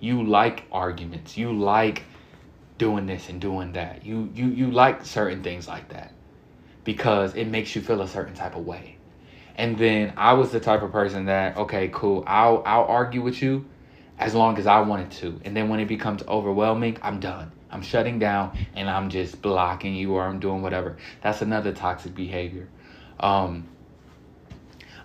you 0.00 0.24
like 0.24 0.64
arguments. 0.72 1.36
You 1.36 1.52
like 1.52 2.02
doing 2.76 3.06
this 3.06 3.28
and 3.28 3.40
doing 3.40 3.72
that. 3.74 4.04
You 4.04 4.32
you 4.34 4.46
you 4.46 4.70
like 4.72 5.04
certain 5.04 5.44
things 5.44 5.68
like 5.68 5.90
that 5.90 6.12
because 6.82 7.36
it 7.36 7.44
makes 7.44 7.76
you 7.76 7.82
feel 7.82 8.02
a 8.02 8.08
certain 8.08 8.34
type 8.34 8.56
of 8.56 8.66
way. 8.66 8.96
And 9.54 9.78
then 9.78 10.14
I 10.16 10.32
was 10.32 10.50
the 10.50 10.58
type 10.58 10.82
of 10.82 10.90
person 10.90 11.26
that, 11.26 11.56
okay, 11.56 11.88
cool, 11.92 12.24
I'll 12.26 12.64
I'll 12.66 12.86
argue 12.86 13.22
with 13.22 13.40
you 13.40 13.69
as 14.20 14.34
long 14.34 14.58
as 14.58 14.66
I 14.66 14.80
wanted 14.80 15.10
to. 15.12 15.40
And 15.44 15.56
then 15.56 15.68
when 15.68 15.80
it 15.80 15.88
becomes 15.88 16.22
overwhelming, 16.28 16.98
I'm 17.02 17.18
done. 17.20 17.50
I'm 17.70 17.82
shutting 17.82 18.18
down 18.18 18.56
and 18.74 18.88
I'm 18.88 19.08
just 19.08 19.40
blocking 19.40 19.94
you 19.94 20.12
or 20.12 20.22
I'm 20.24 20.38
doing 20.38 20.60
whatever. 20.60 20.98
That's 21.22 21.40
another 21.40 21.72
toxic 21.72 22.14
behavior. 22.14 22.68
Um, 23.18 23.66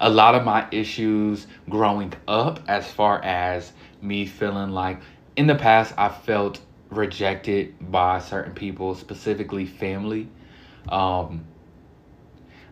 a 0.01 0.09
lot 0.09 0.35
of 0.35 0.43
my 0.43 0.67
issues 0.71 1.47
growing 1.69 2.13
up 2.27 2.59
as 2.67 2.91
far 2.91 3.23
as 3.23 3.71
me 4.01 4.25
feeling 4.25 4.71
like 4.71 4.99
in 5.37 5.47
the 5.47 5.55
past 5.55 5.93
I 5.97 6.09
felt 6.09 6.59
rejected 6.89 7.75
by 7.91 8.19
certain 8.19 8.53
people, 8.53 8.95
specifically 8.95 9.65
family. 9.65 10.27
Um, 10.89 11.45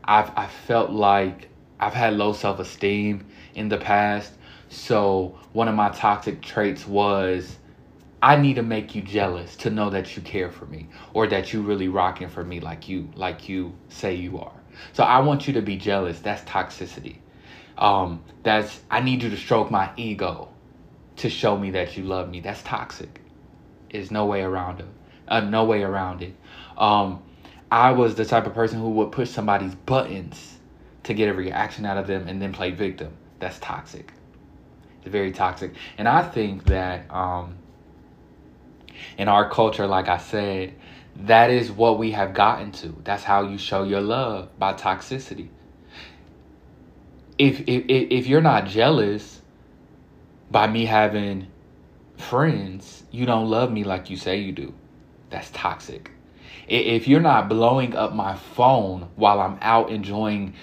I've 0.03 0.31
I 0.35 0.47
felt 0.47 0.91
like 0.91 1.49
I've 1.79 1.93
had 1.93 2.13
low 2.13 2.33
self 2.33 2.59
esteem 2.59 3.27
in 3.55 3.69
the 3.69 3.77
past. 3.77 4.33
So 4.73 5.37
one 5.53 5.67
of 5.67 5.75
my 5.75 5.89
toxic 5.89 6.41
traits 6.41 6.87
was 6.87 7.57
I 8.23 8.37
need 8.37 8.55
to 8.55 8.63
make 8.63 8.95
you 8.95 9.01
jealous 9.01 9.55
to 9.57 9.69
know 9.69 9.89
that 9.91 10.15
you 10.15 10.23
care 10.23 10.49
for 10.49 10.65
me 10.65 10.87
or 11.13 11.27
that 11.27 11.53
you 11.53 11.61
really 11.61 11.89
rocking 11.89 12.29
for 12.29 12.43
me 12.43 12.59
like 12.59 12.89
you 12.89 13.09
like 13.15 13.47
you 13.47 13.75
say 13.89 14.15
you 14.15 14.39
are. 14.39 14.53
So 14.93 15.03
I 15.03 15.19
want 15.19 15.47
you 15.47 15.53
to 15.53 15.61
be 15.61 15.77
jealous. 15.77 16.19
That's 16.19 16.41
toxicity. 16.49 17.17
Um, 17.77 18.23
that's 18.41 18.81
I 18.89 19.01
need 19.01 19.21
you 19.21 19.29
to 19.29 19.37
stroke 19.37 19.69
my 19.69 19.91
ego 19.95 20.49
to 21.17 21.29
show 21.29 21.55
me 21.57 21.71
that 21.71 21.95
you 21.95 22.05
love 22.05 22.29
me. 22.29 22.39
That's 22.39 22.63
toxic. 22.63 23.21
There's 23.91 24.09
no 24.09 24.25
way 24.25 24.41
around 24.41 24.79
it. 24.79 24.87
Uh, 25.27 25.41
no 25.41 25.65
way 25.65 25.83
around 25.83 26.23
it. 26.23 26.33
Um, 26.77 27.21
I 27.71 27.91
was 27.91 28.15
the 28.15 28.25
type 28.25 28.47
of 28.47 28.53
person 28.53 28.79
who 28.79 28.89
would 28.91 29.11
push 29.11 29.29
somebody's 29.29 29.75
buttons 29.75 30.57
to 31.03 31.13
get 31.13 31.29
a 31.29 31.33
reaction 31.33 31.85
out 31.85 31.97
of 31.97 32.07
them 32.07 32.27
and 32.27 32.41
then 32.41 32.53
play 32.53 32.71
victim. 32.71 33.13
That's 33.39 33.59
toxic. 33.59 34.11
Very 35.05 35.31
toxic. 35.31 35.73
And 35.97 36.07
I 36.07 36.21
think 36.23 36.65
that 36.65 37.11
um, 37.13 37.55
in 39.17 39.27
our 39.27 39.49
culture, 39.49 39.85
like 39.87 40.07
I 40.07 40.17
said, 40.17 40.75
that 41.15 41.49
is 41.51 41.71
what 41.71 41.99
we 41.99 42.11
have 42.11 42.33
gotten 42.33 42.71
to. 42.73 42.95
That's 43.03 43.23
how 43.23 43.43
you 43.43 43.57
show 43.57 43.83
your 43.83 44.01
love 44.01 44.57
by 44.57 44.73
toxicity. 44.73 45.49
If 47.37 47.61
if 47.67 47.85
if 47.87 48.27
you're 48.27 48.41
not 48.41 48.65
jealous 48.67 49.41
by 50.49 50.67
me 50.67 50.85
having 50.85 51.47
friends, 52.17 53.03
you 53.11 53.25
don't 53.25 53.49
love 53.49 53.71
me 53.71 53.83
like 53.83 54.09
you 54.09 54.17
say 54.17 54.37
you 54.37 54.51
do. 54.51 54.73
That's 55.29 55.49
toxic. 55.51 56.11
If 56.67 57.07
you're 57.07 57.19
not 57.19 57.49
blowing 57.49 57.95
up 57.95 58.13
my 58.13 58.35
phone 58.35 59.09
while 59.15 59.41
I'm 59.41 59.57
out 59.61 59.89
enjoying 59.89 60.53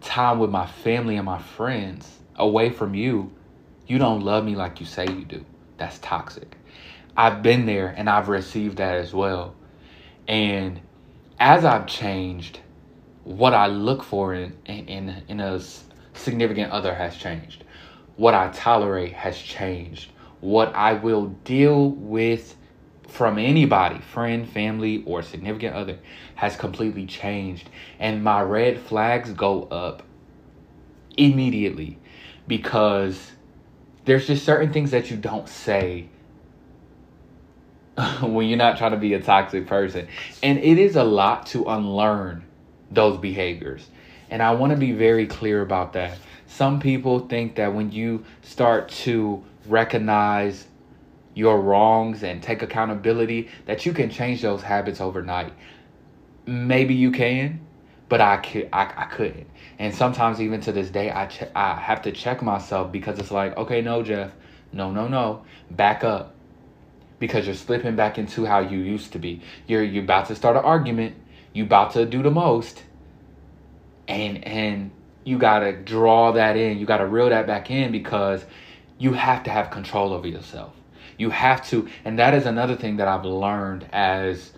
time 0.00 0.38
with 0.38 0.50
my 0.50 0.66
family 0.66 1.16
and 1.16 1.26
my 1.26 1.38
friends 1.38 2.18
away 2.36 2.70
from 2.70 2.94
you, 2.94 3.32
you 3.90 3.98
don't 3.98 4.20
love 4.20 4.44
me 4.44 4.54
like 4.54 4.78
you 4.78 4.86
say 4.86 5.04
you 5.04 5.24
do. 5.24 5.44
That's 5.76 5.98
toxic. 5.98 6.56
I've 7.16 7.42
been 7.42 7.66
there 7.66 7.88
and 7.88 8.08
I've 8.08 8.28
received 8.28 8.76
that 8.76 8.94
as 8.94 9.12
well. 9.12 9.56
And 10.28 10.80
as 11.40 11.64
I've 11.64 11.88
changed, 11.88 12.60
what 13.24 13.52
I 13.52 13.66
look 13.66 14.04
for 14.04 14.32
in 14.32 14.56
in 14.66 15.24
in 15.26 15.40
a 15.40 15.60
significant 16.14 16.70
other 16.70 16.94
has 16.94 17.16
changed. 17.16 17.64
What 18.14 18.32
I 18.32 18.50
tolerate 18.50 19.12
has 19.12 19.36
changed. 19.36 20.12
What 20.40 20.72
I 20.76 20.92
will 20.92 21.26
deal 21.42 21.90
with 21.90 22.56
from 23.08 23.38
anybody, 23.38 23.98
friend, 23.98 24.48
family, 24.48 25.02
or 25.04 25.20
significant 25.22 25.74
other, 25.74 25.98
has 26.36 26.54
completely 26.54 27.06
changed. 27.06 27.68
And 27.98 28.22
my 28.22 28.40
red 28.40 28.78
flags 28.78 29.32
go 29.32 29.64
up 29.64 30.04
immediately 31.16 31.98
because 32.46 33.32
there's 34.04 34.26
just 34.26 34.44
certain 34.44 34.72
things 34.72 34.90
that 34.90 35.10
you 35.10 35.16
don't 35.16 35.48
say 35.48 36.08
when 38.22 38.48
you're 38.48 38.58
not 38.58 38.78
trying 38.78 38.92
to 38.92 38.96
be 38.96 39.14
a 39.14 39.20
toxic 39.20 39.66
person. 39.66 40.08
And 40.42 40.58
it 40.58 40.78
is 40.78 40.96
a 40.96 41.04
lot 41.04 41.46
to 41.46 41.64
unlearn 41.66 42.44
those 42.90 43.18
behaviors. 43.18 43.88
And 44.30 44.42
I 44.42 44.52
want 44.52 44.70
to 44.72 44.78
be 44.78 44.92
very 44.92 45.26
clear 45.26 45.62
about 45.62 45.92
that. 45.94 46.18
Some 46.46 46.80
people 46.80 47.20
think 47.20 47.56
that 47.56 47.74
when 47.74 47.92
you 47.92 48.24
start 48.42 48.88
to 48.88 49.42
recognize 49.66 50.66
your 51.34 51.60
wrongs 51.60 52.22
and 52.22 52.42
take 52.42 52.62
accountability, 52.62 53.48
that 53.66 53.86
you 53.86 53.92
can 53.92 54.10
change 54.10 54.42
those 54.42 54.62
habits 54.62 55.00
overnight. 55.00 55.52
Maybe 56.46 56.94
you 56.94 57.12
can, 57.12 57.60
but 58.10 58.20
I 58.20 58.38
could 58.38 58.70
I, 58.74 58.92
I 58.96 59.06
couldn't. 59.06 59.48
And 59.78 59.94
sometimes 59.94 60.42
even 60.42 60.60
to 60.62 60.72
this 60.72 60.90
day 60.90 61.12
I 61.12 61.26
ch- 61.28 61.50
I 61.56 61.76
have 61.76 62.02
to 62.04 62.12
check 62.12 62.42
myself 62.42 62.92
because 62.92 63.20
it's 63.20 63.32
like, 63.32 63.56
okay, 63.58 63.82
no, 63.82 64.02
Jeff. 64.04 64.32
No, 64.72 64.92
no, 64.92 65.08
no. 65.08 65.44
Back 65.70 66.04
up 66.04 66.36
because 67.20 67.46
you're 67.46 67.56
slipping 67.56 67.96
back 67.96 68.18
into 68.18 68.46
how 68.46 68.60
you 68.60 68.80
used 68.80 69.12
to 69.14 69.20
be. 69.20 69.42
You're 69.68 69.84
you 69.84 70.02
about 70.02 70.26
to 70.28 70.36
start 70.36 70.56
an 70.56 70.64
argument. 70.64 71.16
You 71.54 71.64
about 71.64 71.92
to 71.94 72.06
do 72.06 72.22
the 72.22 72.32
most, 72.32 72.84
and 74.08 74.44
and 74.44 74.92
you 75.24 75.38
gotta 75.38 75.72
draw 75.72 76.32
that 76.32 76.56
in. 76.56 76.78
You 76.78 76.86
gotta 76.86 77.06
reel 77.06 77.30
that 77.30 77.46
back 77.46 77.70
in 77.70 77.92
because 77.92 78.44
you 78.98 79.14
have 79.14 79.44
to 79.44 79.50
have 79.50 79.70
control 79.70 80.12
over 80.12 80.28
yourself. 80.28 80.74
You 81.18 81.30
have 81.30 81.66
to, 81.68 81.88
and 82.04 82.18
that 82.18 82.34
is 82.34 82.46
another 82.46 82.76
thing 82.76 82.98
that 82.98 83.08
I've 83.08 83.26
learned 83.26 83.88
as 83.92 84.52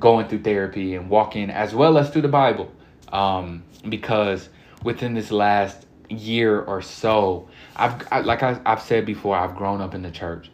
going 0.00 0.26
through 0.26 0.42
therapy 0.42 0.94
and 0.96 1.08
walking 1.08 1.50
as 1.50 1.74
well 1.74 1.98
as 1.98 2.10
through 2.10 2.22
the 2.22 2.28
Bible. 2.28 2.72
Um, 3.12 3.62
because 3.88 4.48
within 4.82 5.14
this 5.14 5.30
last 5.30 5.86
year 6.08 6.60
or 6.60 6.82
so, 6.82 7.48
I've 7.76 8.06
I, 8.10 8.20
like 8.20 8.42
I, 8.42 8.60
I've 8.66 8.82
said 8.82 9.06
before, 9.06 9.36
I've 9.36 9.54
grown 9.54 9.80
up 9.80 9.94
in 9.94 10.02
the 10.02 10.10
church, 10.10 10.50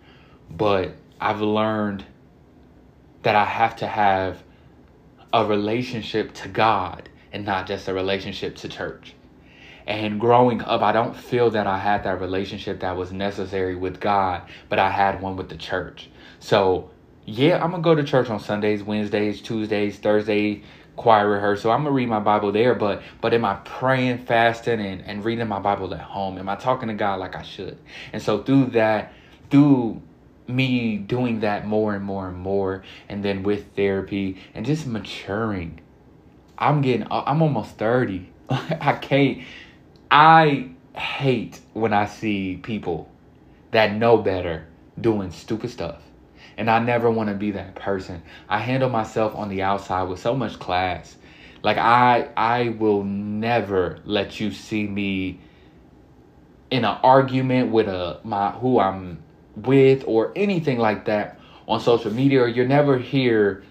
but 0.51 0.95
I've 1.21 1.41
learned 1.41 2.05
that 3.23 3.35
I 3.35 3.45
have 3.45 3.77
to 3.77 3.87
have 3.87 4.43
a 5.33 5.45
relationship 5.45 6.33
to 6.35 6.49
God 6.49 7.09
and 7.33 7.45
not 7.45 7.67
just 7.67 7.89
a 7.89 7.95
relationship 7.95 8.57
to 8.57 8.69
church. 8.69 9.15
And 9.87 10.19
growing 10.19 10.63
up, 10.63 10.83
I 10.83 10.93
don't 10.93 11.17
feel 11.17 11.51
that 11.51 11.67
I 11.67 11.79
had 11.79 12.05
that 12.05 12.21
relationship 12.21 12.81
that 12.81 12.97
was 12.97 13.13
necessary 13.13 13.77
with 13.77 14.01
God, 14.01 14.43
but 14.69 14.79
I 14.79 14.91
had 14.91 15.21
one 15.21 15.37
with 15.37 15.49
the 15.49 15.57
church. 15.57 16.11
So, 16.41 16.91
yeah, 17.27 17.63
I'm 17.63 17.73
to 17.73 17.79
go 17.79 17.95
to 17.95 18.05
church 18.05 18.31
on 18.31 18.41
Sundays, 18.41 18.83
Wednesdays, 18.83 19.43
Tuesdays, 19.43 19.99
Thursday, 19.99 20.63
choir 20.95 21.29
rehearsal. 21.29 21.73
I'm 21.73 21.85
to 21.85 21.91
read 21.91 22.09
my 22.09 22.21
Bible 22.21 22.53
there, 22.53 22.75
but 22.75 23.03
but 23.21 23.35
am 23.35 23.45
I 23.45 23.57
praying, 23.57 24.19
fasting, 24.19 24.81
and, 24.81 25.03
and 25.05 25.25
reading 25.25 25.47
my 25.49 25.59
Bible 25.59 25.93
at 25.93 26.01
home? 26.01 26.39
Am 26.39 26.49
I 26.49 26.57
talking 26.57 26.89
to 26.89 26.95
God 26.95 27.21
like 27.21 27.37
I 27.37 27.43
should? 27.43 27.79
And 28.13 28.23
so 28.23 28.43
through 28.43 28.67
that, 28.67 29.13
through 29.51 30.01
me 30.47 30.97
doing 30.97 31.41
that 31.41 31.67
more 31.67 31.95
and 31.95 32.05
more 32.05 32.29
and 32.29 32.39
more, 32.39 32.85
and 33.09 33.25
then 33.25 33.43
with 33.43 33.75
therapy 33.75 34.41
and 34.55 34.65
just 34.65 34.87
maturing, 34.87 35.81
I'm 36.57 36.81
getting, 36.81 37.07
I'm 37.11 37.43
almost 37.43 37.77
30. 37.77 38.31
I 38.49 38.93
can't 39.03 39.43
I 40.11 40.71
hate 40.95 41.61
when 41.73 41.93
I 41.93 42.07
see 42.07 42.57
people 42.63 43.11
that 43.73 43.93
know 43.93 44.19
better 44.19 44.67
doing 45.01 45.33
stupid 45.33 45.71
stuff. 45.71 46.01
And 46.57 46.71
I 46.71 46.79
never 46.79 47.11
want 47.11 47.29
to 47.29 47.35
be 47.35 47.51
that 47.53 47.75
person. 47.75 48.23
I 48.49 48.59
handle 48.59 48.89
myself 48.89 49.35
on 49.35 49.49
the 49.49 49.63
outside 49.63 50.05
with 50.05 50.19
so 50.19 50.35
much 50.35 50.59
class. 50.59 51.17
Like 51.63 51.77
I 51.77 52.29
I 52.37 52.71
will 52.71 53.05
never 53.05 54.01
let 54.05 54.41
you 54.41 54.51
see 54.51 54.87
me 54.87 55.41
in 56.71 56.85
an 56.85 56.99
argument 57.03 57.73
with 57.73 57.89
a 57.89 58.21
my 58.25 58.53
who 58.53 58.79
I'm 58.79 59.23
with 59.57 60.05
or 60.07 60.33
anything 60.37 60.79
like 60.79 61.07
that 61.07 61.41
on 61.69 61.81
social 61.81 62.13
media 62.13 62.43
or 62.43 62.49
you'll 62.49 62.69
never 62.69 62.99
hear 62.99 63.63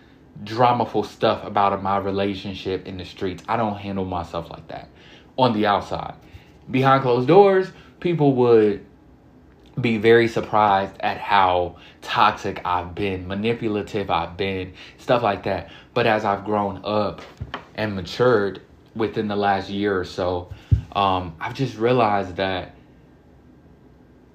dramaful 0.43 1.05
stuff 1.05 1.45
about 1.45 1.81
my 1.81 1.97
relationship 1.97 2.87
in 2.87 2.97
the 2.97 3.05
streets. 3.05 3.43
I 3.47 3.57
don't 3.57 3.77
handle 3.77 4.05
myself 4.05 4.49
like 4.49 4.67
that 4.67 4.89
on 5.37 5.53
the 5.53 5.65
outside 5.65 6.15
behind 6.69 7.03
closed 7.03 7.27
doors, 7.27 7.71
people 7.99 8.33
would 8.35 8.85
be 9.79 9.97
very 9.97 10.27
surprised 10.27 10.95
at 11.01 11.17
how 11.17 11.77
toxic 12.01 12.61
I've 12.65 12.95
been, 12.95 13.27
manipulative 13.27 14.09
I've 14.09 14.37
been, 14.37 14.73
stuff 14.97 15.21
like 15.21 15.43
that. 15.43 15.69
But 15.93 16.07
as 16.07 16.23
I've 16.23 16.45
grown 16.45 16.81
up 16.83 17.21
and 17.75 17.95
matured 17.95 18.61
within 18.95 19.27
the 19.27 19.35
last 19.35 19.69
year 19.69 19.99
or 19.99 20.05
so, 20.05 20.49
um, 20.93 21.35
I've 21.39 21.53
just 21.53 21.77
realized 21.77 22.37
that 22.37 22.73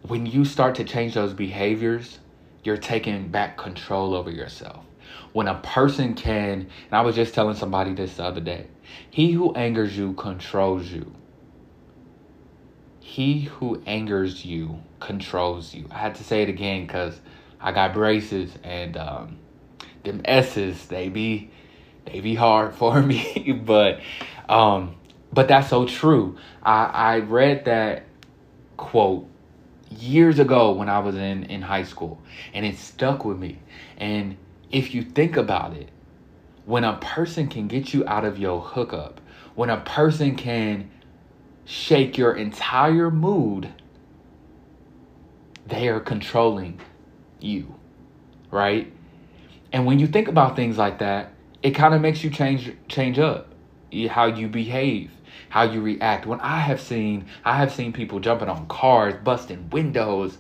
when 0.02 0.26
you 0.26 0.44
start 0.44 0.74
to 0.76 0.84
change 0.84 1.14
those 1.14 1.32
behaviors, 1.32 2.18
you're 2.64 2.76
taking 2.76 3.28
back 3.28 3.56
control 3.56 4.14
over 4.14 4.30
yourself. 4.30 4.84
When 5.32 5.48
a 5.48 5.54
person 5.60 6.14
can, 6.14 6.68
and 6.86 6.92
I 6.92 7.00
was 7.00 7.14
just 7.14 7.34
telling 7.34 7.56
somebody 7.56 7.94
this 7.94 8.16
the 8.16 8.24
other 8.24 8.40
day, 8.40 8.66
he 9.10 9.32
who 9.32 9.54
angers 9.54 9.96
you 9.96 10.12
controls 10.14 10.86
you. 10.86 11.14
He 13.10 13.40
who 13.40 13.82
angers 13.86 14.44
you 14.44 14.78
controls 15.00 15.74
you. 15.74 15.86
I 15.90 15.98
had 15.98 16.14
to 16.14 16.22
say 16.22 16.42
it 16.42 16.48
again 16.48 16.86
because 16.86 17.18
I 17.60 17.72
got 17.72 17.92
braces 17.92 18.52
and 18.62 18.96
um, 18.96 19.38
them 20.04 20.20
S's 20.24 20.86
they 20.86 21.08
be 21.08 21.50
they 22.04 22.20
be 22.20 22.36
hard 22.36 22.72
for 22.80 23.02
me, 23.02 23.60
but 23.66 23.98
um, 24.48 24.94
but 25.32 25.48
that's 25.48 25.68
so 25.70 25.86
true. 25.86 26.38
I 26.62 26.84
I 26.84 27.18
read 27.18 27.64
that 27.64 28.04
quote 28.76 29.26
years 29.90 30.38
ago 30.38 30.70
when 30.70 30.88
I 30.88 31.00
was 31.00 31.16
in 31.16 31.42
in 31.46 31.62
high 31.62 31.82
school, 31.82 32.22
and 32.54 32.64
it 32.64 32.78
stuck 32.78 33.24
with 33.24 33.40
me. 33.40 33.58
And 33.96 34.36
if 34.70 34.94
you 34.94 35.02
think 35.02 35.36
about 35.36 35.76
it, 35.76 35.88
when 36.64 36.84
a 36.84 36.96
person 36.98 37.48
can 37.48 37.66
get 37.66 37.92
you 37.92 38.06
out 38.06 38.24
of 38.24 38.38
your 38.38 38.60
hookup, 38.60 39.20
when 39.56 39.68
a 39.68 39.78
person 39.78 40.36
can 40.36 40.89
shake 41.70 42.18
your 42.18 42.34
entire 42.34 43.12
mood, 43.12 43.72
they 45.66 45.88
are 45.88 46.00
controlling 46.00 46.80
you, 47.38 47.76
right? 48.50 48.92
And 49.72 49.86
when 49.86 50.00
you 50.00 50.08
think 50.08 50.26
about 50.26 50.56
things 50.56 50.76
like 50.76 50.98
that, 50.98 51.32
it 51.62 51.70
kind 51.70 51.94
of 51.94 52.00
makes 52.00 52.24
you 52.24 52.30
change 52.30 52.72
change 52.88 53.20
up 53.20 53.54
how 54.08 54.26
you 54.26 54.48
behave, 54.48 55.12
how 55.48 55.62
you 55.62 55.80
react. 55.80 56.26
When 56.26 56.40
I 56.40 56.58
have 56.58 56.80
seen 56.80 57.26
I 57.44 57.56
have 57.58 57.72
seen 57.72 57.92
people 57.92 58.18
jumping 58.18 58.48
on 58.48 58.66
cars, 58.66 59.14
busting 59.22 59.70
windows. 59.70 60.38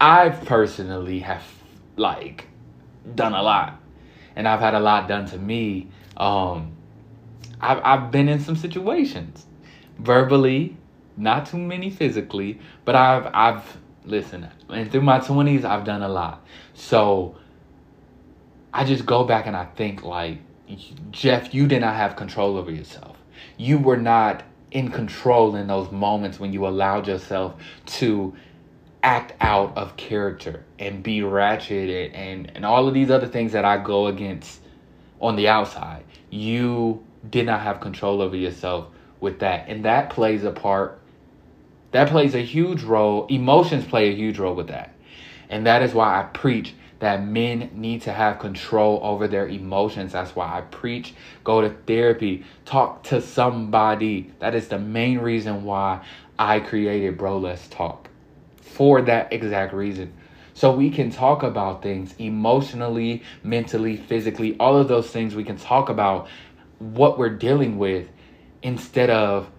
I've 0.00 0.46
personally 0.46 1.18
have 1.18 1.44
like 1.96 2.48
done 3.14 3.34
a 3.34 3.42
lot. 3.42 3.78
And 4.34 4.48
I've 4.48 4.60
had 4.60 4.72
a 4.72 4.80
lot 4.80 5.08
done 5.08 5.26
to 5.26 5.38
me. 5.38 5.90
Um 6.16 6.74
I've 7.60 7.82
I've 7.84 8.10
been 8.10 8.30
in 8.30 8.40
some 8.40 8.56
situations 8.56 9.44
verbally, 10.02 10.76
not 11.16 11.46
too 11.46 11.58
many 11.58 11.90
physically, 11.90 12.60
but 12.84 12.94
I've 12.94 13.26
I've 13.34 13.76
listen, 14.04 14.48
and 14.68 14.90
through 14.90 15.02
my 15.02 15.20
20s 15.20 15.64
I've 15.64 15.84
done 15.84 16.02
a 16.02 16.08
lot. 16.08 16.44
So 16.74 17.36
I 18.72 18.84
just 18.84 19.06
go 19.06 19.24
back 19.24 19.46
and 19.46 19.56
I 19.56 19.66
think 19.66 20.02
like 20.04 20.38
Jeff, 21.10 21.52
you 21.52 21.66
did 21.66 21.80
not 21.80 21.96
have 21.96 22.16
control 22.16 22.56
over 22.56 22.70
yourself. 22.70 23.16
You 23.56 23.78
were 23.78 23.96
not 23.96 24.44
in 24.70 24.90
control 24.90 25.56
in 25.56 25.66
those 25.66 25.90
moments 25.90 26.38
when 26.38 26.52
you 26.52 26.66
allowed 26.66 27.08
yourself 27.08 27.60
to 27.84 28.34
act 29.02 29.32
out 29.40 29.76
of 29.76 29.96
character 29.96 30.64
and 30.78 31.02
be 31.02 31.22
ratchet 31.22 32.12
and, 32.14 32.52
and 32.54 32.64
all 32.64 32.86
of 32.86 32.94
these 32.94 33.10
other 33.10 33.26
things 33.26 33.52
that 33.52 33.64
I 33.64 33.78
go 33.78 34.06
against 34.06 34.60
on 35.20 35.36
the 35.36 35.48
outside. 35.48 36.04
You 36.30 37.04
did 37.28 37.46
not 37.46 37.60
have 37.62 37.80
control 37.80 38.22
over 38.22 38.36
yourself 38.36 38.88
with 39.20 39.40
that. 39.40 39.68
And 39.68 39.84
that 39.84 40.10
plays 40.10 40.44
a 40.44 40.50
part, 40.50 40.98
that 41.92 42.08
plays 42.08 42.34
a 42.34 42.42
huge 42.42 42.82
role. 42.82 43.26
Emotions 43.26 43.84
play 43.84 44.10
a 44.10 44.14
huge 44.14 44.38
role 44.38 44.54
with 44.54 44.68
that. 44.68 44.94
And 45.48 45.66
that 45.66 45.82
is 45.82 45.92
why 45.92 46.18
I 46.18 46.24
preach 46.24 46.74
that 47.00 47.24
men 47.24 47.70
need 47.74 48.02
to 48.02 48.12
have 48.12 48.38
control 48.38 49.00
over 49.02 49.26
their 49.26 49.48
emotions. 49.48 50.12
That's 50.12 50.36
why 50.36 50.58
I 50.58 50.60
preach, 50.60 51.14
go 51.44 51.60
to 51.62 51.70
therapy, 51.86 52.44
talk 52.64 53.02
to 53.04 53.20
somebody. 53.20 54.30
That 54.38 54.54
is 54.54 54.68
the 54.68 54.78
main 54.78 55.18
reason 55.18 55.64
why 55.64 56.04
I 56.38 56.60
created 56.60 57.18
Bro 57.18 57.38
Let's 57.38 57.66
Talk. 57.68 58.08
For 58.60 59.02
that 59.02 59.32
exact 59.32 59.72
reason. 59.72 60.12
So 60.52 60.74
we 60.74 60.90
can 60.90 61.10
talk 61.10 61.42
about 61.42 61.82
things 61.82 62.14
emotionally, 62.18 63.22
mentally, 63.42 63.96
physically, 63.96 64.56
all 64.58 64.76
of 64.76 64.88
those 64.88 65.10
things. 65.10 65.34
We 65.34 65.44
can 65.44 65.56
talk 65.56 65.88
about 65.88 66.28
what 66.78 67.18
we're 67.18 67.30
dealing 67.30 67.78
with 67.78 68.08
instead 68.62 69.10
of 69.10 69.50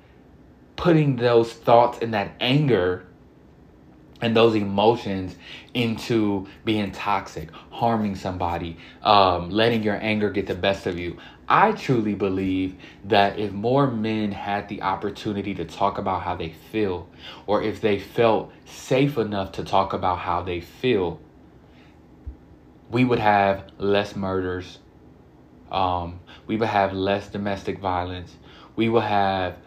putting 0.75 1.15
those 1.15 1.53
thoughts 1.53 1.99
and 2.01 2.13
that 2.13 2.31
anger 2.39 3.05
and 4.21 4.35
those 4.35 4.55
emotions 4.55 5.35
into 5.73 6.47
being 6.63 6.91
toxic, 6.91 7.49
harming 7.71 8.15
somebody, 8.15 8.77
um, 9.01 9.49
letting 9.49 9.81
your 9.83 9.97
anger 9.99 10.29
get 10.29 10.47
the 10.47 10.55
best 10.55 10.85
of 10.85 10.97
you. 10.99 11.17
I 11.47 11.73
truly 11.73 12.15
believe 12.15 12.75
that 13.05 13.37
if 13.37 13.51
more 13.51 13.87
men 13.89 14.31
had 14.31 14.69
the 14.69 14.83
opportunity 14.83 15.53
to 15.55 15.65
talk 15.65 15.97
about 15.97 16.21
how 16.21 16.35
they 16.35 16.53
feel, 16.71 17.09
or 17.45 17.61
if 17.61 17.81
they 17.81 17.99
felt 17.99 18.53
safe 18.65 19.17
enough 19.17 19.51
to 19.53 19.63
talk 19.63 19.93
about 19.93 20.19
how 20.19 20.43
they 20.43 20.61
feel, 20.61 21.19
we 22.89 23.03
would 23.03 23.19
have 23.19 23.65
less 23.79 24.15
murders. 24.15 24.79
Um, 25.71 26.19
we 26.47 26.57
would 26.57 26.69
have 26.69 26.93
less 26.93 27.27
domestic 27.27 27.79
violence 27.79 28.35
we 28.81 28.89
will 28.89 28.99
have 28.99 29.57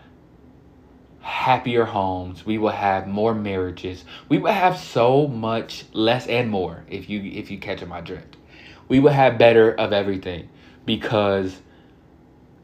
happier 1.21 1.85
homes 1.85 2.45
we 2.45 2.59
will 2.59 2.69
have 2.89 3.07
more 3.07 3.33
marriages 3.33 4.05
we 4.29 4.39
will 4.39 4.51
have 4.51 4.77
so 4.77 5.29
much 5.29 5.85
less 5.93 6.27
and 6.27 6.51
more 6.51 6.83
if 6.89 7.09
you 7.09 7.23
if 7.23 7.49
you 7.49 7.57
catch 7.57 7.81
my 7.85 8.01
drift 8.01 8.37
we 8.89 8.99
will 8.99 9.13
have 9.13 9.39
better 9.39 9.73
of 9.73 9.93
everything 9.93 10.49
because 10.85 11.61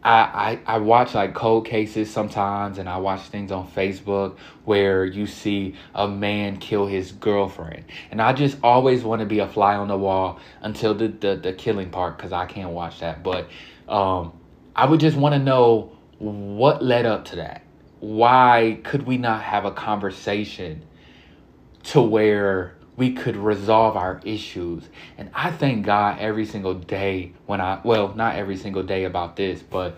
I, 0.03 0.59
I 0.67 0.75
I 0.75 0.79
watch 0.79 1.15
like 1.15 1.35
cold 1.35 1.67
cases 1.67 2.11
sometimes 2.11 2.79
and 2.79 2.89
I 2.89 2.97
watch 2.97 3.21
things 3.29 3.53
on 3.53 3.71
Facebook 3.71 4.37
where 4.65 5.05
you 5.05 5.29
see 5.29 5.77
a 5.95 6.09
man 6.09 6.57
kill 6.57 6.87
his 6.87 7.13
girlfriend. 7.13 7.85
And 8.11 8.21
I 8.21 8.33
just 8.33 8.57
always 8.63 9.05
want 9.05 9.21
to 9.21 9.27
be 9.27 9.39
a 9.39 9.47
fly 9.47 9.77
on 9.77 9.89
the 9.89 9.99
wall 9.99 10.41
until 10.63 10.95
the, 10.95 11.09
the, 11.09 11.37
the 11.37 11.53
killing 11.53 11.91
part 11.91 12.17
because 12.17 12.33
I 12.33 12.47
can't 12.47 12.71
watch 12.71 13.01
that. 13.01 13.23
But 13.23 13.51
um, 13.89 14.33
I 14.75 14.87
would 14.87 15.01
just 15.01 15.19
want 15.19 15.35
to 15.35 15.39
know 15.39 15.93
what 16.21 16.83
led 16.83 17.07
up 17.07 17.25
to 17.27 17.37
that? 17.37 17.63
Why 17.99 18.79
could 18.85 19.03
we 19.07 19.19
not 19.19 19.43
have 19.43 19.65
a 19.65 19.73
conversation 19.73 20.83
to 21.83 22.01
where 22.01 22.77
we 23.01 23.13
could 23.13 23.35
resolve 23.35 23.97
our 23.97 24.21
issues. 24.25 24.85
And 25.17 25.31
I 25.33 25.51
thank 25.51 25.87
God 25.87 26.19
every 26.19 26.45
single 26.45 26.75
day 26.75 27.33
when 27.47 27.59
I, 27.59 27.81
well, 27.83 28.15
not 28.15 28.37
every 28.37 28.59
single 28.59 28.83
day 28.83 29.05
about 29.05 29.37
this, 29.37 29.63
but 29.63 29.97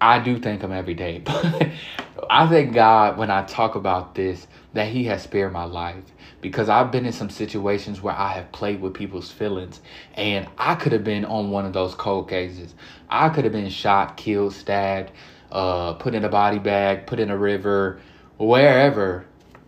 I 0.00 0.18
do 0.18 0.38
thank 0.38 0.62
Him 0.62 0.72
every 0.72 0.94
day. 0.94 1.22
But 2.14 2.30
I 2.30 2.46
thank 2.46 2.72
God 2.72 3.18
when 3.18 3.30
I 3.30 3.44
talk 3.44 3.74
about 3.74 4.14
this 4.14 4.46
that 4.74 4.86
He 4.88 5.04
has 5.04 5.22
spared 5.22 5.52
my 5.52 5.64
life 5.64 6.04
because 6.40 6.68
I've 6.68 6.90
been 6.90 7.04
in 7.04 7.12
some 7.12 7.28
situations 7.28 8.00
where 8.00 8.14
I 8.14 8.28
have 8.28 8.50
played 8.52 8.80
with 8.80 8.94
people's 8.94 9.30
feelings 9.30 9.80
and 10.14 10.46
I 10.56 10.76
could 10.76 10.92
have 10.92 11.04
been 11.04 11.24
on 11.24 11.50
one 11.50 11.66
of 11.66 11.72
those 11.72 11.94
cold 11.94 12.28
cases. 12.28 12.74
I 13.10 13.28
could 13.28 13.44
have 13.44 13.52
been 13.52 13.68
shot, 13.68 14.16
killed, 14.16 14.54
stabbed, 14.54 15.10
uh, 15.52 15.92
put 15.94 16.14
in 16.14 16.24
a 16.24 16.28
body 16.28 16.58
bag, 16.58 17.06
put 17.06 17.20
in 17.20 17.30
a 17.30 17.38
river, 17.38 18.00
wherever 18.38 19.26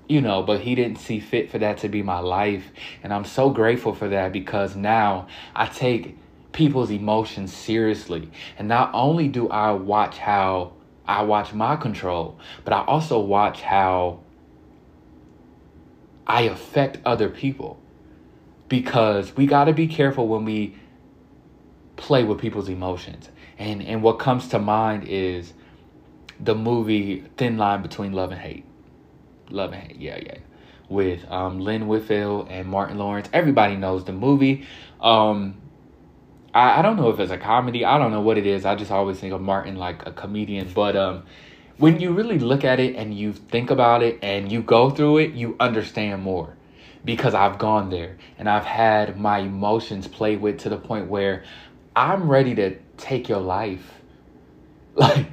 you 0.08 0.20
know, 0.20 0.42
but 0.42 0.60
he 0.60 0.74
didn't 0.74 0.98
see 0.98 1.20
fit 1.20 1.50
for 1.50 1.58
that 1.58 1.78
to 1.78 1.88
be 1.88 2.02
my 2.02 2.18
life. 2.18 2.64
And 3.02 3.12
I'm 3.12 3.24
so 3.24 3.50
grateful 3.50 3.94
for 3.94 4.08
that 4.08 4.32
because 4.32 4.76
now 4.76 5.28
I 5.54 5.66
take 5.66 6.18
people's 6.52 6.90
emotions 6.90 7.54
seriously. 7.54 8.30
And 8.58 8.68
not 8.68 8.90
only 8.92 9.28
do 9.28 9.48
I 9.48 9.72
watch 9.72 10.18
how 10.18 10.72
I 11.06 11.22
watch 11.22 11.52
my 11.52 11.76
control, 11.76 12.38
but 12.64 12.72
I 12.72 12.84
also 12.84 13.18
watch 13.18 13.62
how 13.62 14.20
I 16.26 16.42
affect 16.42 16.98
other 17.04 17.28
people. 17.28 17.78
Because 18.68 19.36
we 19.36 19.46
got 19.46 19.64
to 19.64 19.72
be 19.72 19.86
careful 19.86 20.26
when 20.26 20.44
we 20.44 20.76
play 21.96 22.24
with 22.24 22.38
people's 22.38 22.68
emotions. 22.68 23.28
And 23.58 23.82
and 23.82 24.02
what 24.02 24.18
comes 24.18 24.48
to 24.48 24.58
mind 24.58 25.06
is 25.06 25.52
the 26.40 26.54
movie 26.54 27.24
Thin 27.36 27.56
Line 27.56 27.82
Between 27.82 28.12
Love 28.12 28.32
and 28.32 28.40
Hate 28.40 28.64
Love 29.50 29.72
and 29.72 29.82
Hate. 29.82 30.00
Yeah, 30.00 30.18
yeah. 30.22 30.38
With 30.88 31.24
um, 31.30 31.60
Lynn 31.60 31.86
Whitfield 31.86 32.48
and 32.50 32.68
Martin 32.68 32.98
Lawrence. 32.98 33.28
Everybody 33.32 33.76
knows 33.76 34.04
the 34.04 34.12
movie. 34.12 34.66
Um, 35.00 35.60
I, 36.52 36.78
I 36.78 36.82
don't 36.82 36.96
know 36.96 37.08
if 37.10 37.18
it's 37.18 37.32
a 37.32 37.38
comedy. 37.38 37.84
I 37.84 37.98
don't 37.98 38.10
know 38.10 38.20
what 38.20 38.38
it 38.38 38.46
is. 38.46 38.64
I 38.64 38.74
just 38.74 38.90
always 38.90 39.18
think 39.18 39.32
of 39.32 39.40
Martin 39.40 39.76
like 39.76 40.06
a 40.06 40.12
comedian. 40.12 40.70
But 40.72 40.96
um, 40.96 41.24
when 41.78 42.00
you 42.00 42.12
really 42.12 42.38
look 42.38 42.64
at 42.64 42.80
it 42.80 42.96
and 42.96 43.16
you 43.16 43.32
think 43.32 43.70
about 43.70 44.02
it 44.02 44.18
and 44.22 44.50
you 44.50 44.62
go 44.62 44.90
through 44.90 45.18
it, 45.18 45.32
you 45.32 45.56
understand 45.58 46.22
more 46.22 46.56
because 47.04 47.34
I've 47.34 47.58
gone 47.58 47.90
there 47.90 48.16
and 48.38 48.48
I've 48.48 48.64
had 48.64 49.18
my 49.18 49.38
emotions 49.38 50.08
played 50.08 50.40
with 50.40 50.60
to 50.60 50.68
the 50.68 50.78
point 50.78 51.08
where 51.08 51.44
I'm 51.94 52.28
ready 52.28 52.54
to 52.56 52.78
take 52.96 53.28
your 53.28 53.40
life. 53.40 53.90
Like 54.96 55.26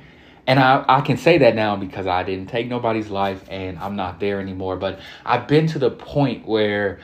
and 0.47 0.59
I, 0.59 0.83
I 0.87 1.01
can 1.01 1.17
say 1.17 1.37
that 1.39 1.55
now 1.55 1.75
because 1.75 2.07
I 2.07 2.23
didn't 2.23 2.47
take 2.47 2.67
nobody's 2.67 3.09
life 3.09 3.45
and 3.49 3.77
I'm 3.79 3.95
not 3.95 4.19
there 4.19 4.39
anymore. 4.39 4.75
But 4.75 4.99
I've 5.25 5.47
been 5.47 5.67
to 5.67 5.79
the 5.79 5.91
point 5.91 6.47
where 6.47 6.99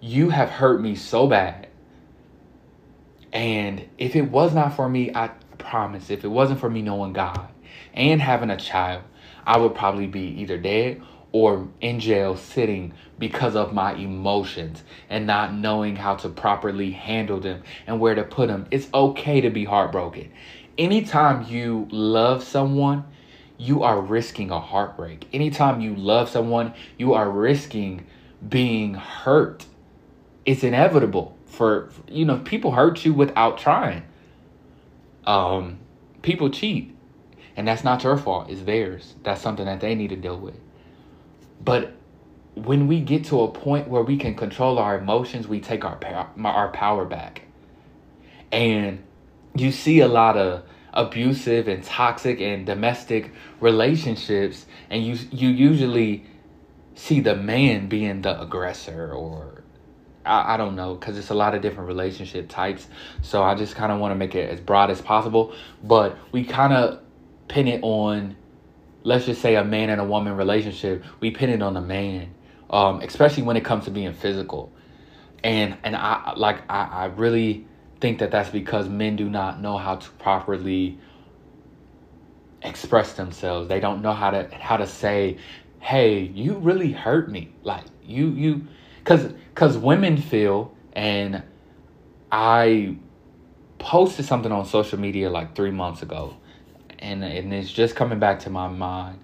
you 0.00 0.30
have 0.30 0.48
hurt 0.48 0.80
me 0.80 0.94
so 0.94 1.26
bad. 1.26 1.68
And 3.32 3.88
if 3.98 4.16
it 4.16 4.22
was 4.22 4.54
not 4.54 4.74
for 4.74 4.88
me, 4.88 5.10
I 5.14 5.28
promise, 5.58 6.10
if 6.10 6.24
it 6.24 6.28
wasn't 6.28 6.60
for 6.60 6.70
me 6.70 6.82
knowing 6.82 7.12
God 7.12 7.48
and 7.92 8.22
having 8.22 8.50
a 8.50 8.56
child, 8.56 9.02
I 9.44 9.58
would 9.58 9.74
probably 9.74 10.06
be 10.06 10.40
either 10.40 10.56
dead 10.56 11.02
or 11.32 11.68
in 11.80 12.00
jail 12.00 12.36
sitting 12.36 12.94
because 13.18 13.54
of 13.54 13.74
my 13.74 13.92
emotions 13.94 14.82
and 15.10 15.26
not 15.26 15.52
knowing 15.52 15.96
how 15.96 16.14
to 16.16 16.28
properly 16.28 16.92
handle 16.92 17.38
them 17.38 17.62
and 17.86 18.00
where 18.00 18.14
to 18.14 18.22
put 18.22 18.48
them. 18.48 18.66
It's 18.70 18.88
okay 18.94 19.40
to 19.42 19.50
be 19.50 19.64
heartbroken 19.64 20.30
anytime 20.78 21.44
you 21.46 21.88
love 21.90 22.42
someone, 22.42 23.04
you 23.58 23.82
are 23.82 24.00
risking 24.00 24.50
a 24.50 24.60
heartbreak. 24.60 25.26
Anytime 25.32 25.80
you 25.80 25.94
love 25.96 26.28
someone, 26.28 26.74
you 26.96 27.14
are 27.14 27.28
risking 27.28 28.06
being 28.48 28.94
hurt. 28.94 29.66
It's 30.46 30.62
inevitable 30.62 31.36
for 31.46 31.90
you 32.06 32.24
know 32.24 32.38
people 32.38 32.72
hurt 32.72 33.04
you 33.04 33.12
without 33.12 33.58
trying. 33.58 34.04
Um, 35.26 35.78
people 36.22 36.50
cheat, 36.50 36.96
and 37.56 37.66
that's 37.66 37.84
not 37.84 38.04
your 38.04 38.16
fault. 38.16 38.48
It's 38.48 38.62
theirs. 38.62 39.14
That's 39.24 39.42
something 39.42 39.66
that 39.66 39.80
they 39.80 39.94
need 39.94 40.08
to 40.08 40.16
deal 40.16 40.38
with. 40.38 40.54
But 41.62 41.92
when 42.54 42.86
we 42.86 43.00
get 43.00 43.24
to 43.24 43.42
a 43.42 43.48
point 43.48 43.88
where 43.88 44.02
we 44.02 44.16
can 44.16 44.34
control 44.34 44.78
our 44.78 44.96
emotions, 44.96 45.48
we 45.48 45.60
take 45.60 45.84
our 45.84 45.98
our 46.44 46.68
power 46.68 47.04
back. 47.04 47.42
And 48.52 49.02
you 49.54 49.72
see 49.72 50.00
a 50.00 50.08
lot 50.08 50.36
of 50.36 50.62
abusive 50.92 51.68
and 51.68 51.84
toxic 51.84 52.40
and 52.40 52.66
domestic 52.66 53.32
relationships 53.60 54.66
and 54.90 55.04
you 55.04 55.18
you 55.30 55.48
usually 55.48 56.24
see 56.94 57.20
the 57.20 57.36
man 57.36 57.88
being 57.88 58.22
the 58.22 58.40
aggressor 58.40 59.12
or 59.12 59.62
I, 60.24 60.54
I 60.54 60.56
don't 60.56 60.74
know 60.74 60.94
because 60.94 61.16
it's 61.18 61.30
a 61.30 61.34
lot 61.34 61.54
of 61.54 61.62
different 61.62 61.88
relationship 61.88 62.48
types. 62.48 62.86
So 63.22 63.42
i 63.42 63.54
just 63.54 63.76
kind 63.76 63.92
of 63.92 64.00
want 64.00 64.12
to 64.12 64.16
make 64.16 64.34
it 64.34 64.50
as 64.50 64.60
broad 64.60 64.90
as 64.90 65.00
possible 65.00 65.54
but 65.84 66.16
we 66.32 66.44
kind 66.44 66.72
of 66.72 67.00
pin 67.48 67.68
it 67.68 67.80
on 67.82 68.36
let's 69.04 69.26
just 69.26 69.40
say 69.40 69.54
a 69.54 69.64
man 69.64 69.90
and 69.90 70.00
a 70.00 70.04
woman 70.04 70.36
relationship 70.36 71.04
we 71.20 71.30
pin 71.30 71.50
it 71.50 71.62
on 71.62 71.74
the 71.74 71.80
man 71.80 72.34
um, 72.70 73.00
especially 73.00 73.42
when 73.42 73.56
it 73.56 73.64
comes 73.64 73.84
to 73.84 73.90
being 73.90 74.12
physical. 74.12 74.72
And 75.44 75.76
and 75.84 75.94
i 75.94 76.32
like 76.36 76.62
i, 76.68 76.82
I 76.82 77.04
really 77.06 77.64
think 78.00 78.18
that 78.20 78.30
that's 78.30 78.50
because 78.50 78.88
men 78.88 79.16
do 79.16 79.28
not 79.28 79.60
know 79.60 79.76
how 79.76 79.96
to 79.96 80.10
properly 80.12 80.98
express 82.62 83.14
themselves. 83.14 83.68
They 83.68 83.80
don't 83.80 84.02
know 84.02 84.12
how 84.12 84.30
to 84.30 84.48
how 84.52 84.76
to 84.76 84.86
say, 84.86 85.38
"Hey, 85.80 86.20
you 86.20 86.54
really 86.54 86.92
hurt 86.92 87.30
me." 87.30 87.50
Like 87.62 87.84
you 88.04 88.28
you 88.30 88.66
cuz 89.04 89.32
cuz 89.54 89.76
women 89.76 90.16
feel 90.16 90.72
and 90.92 91.42
I 92.30 92.96
posted 93.78 94.24
something 94.24 94.52
on 94.52 94.66
social 94.66 94.98
media 94.98 95.30
like 95.30 95.54
3 95.54 95.70
months 95.70 96.02
ago 96.02 96.36
and 96.98 97.22
and 97.24 97.52
it's 97.52 97.70
just 97.70 97.94
coming 97.96 98.18
back 98.18 98.40
to 98.40 98.50
my 98.50 98.68
mind. 98.68 99.18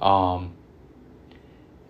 Um 0.00 0.52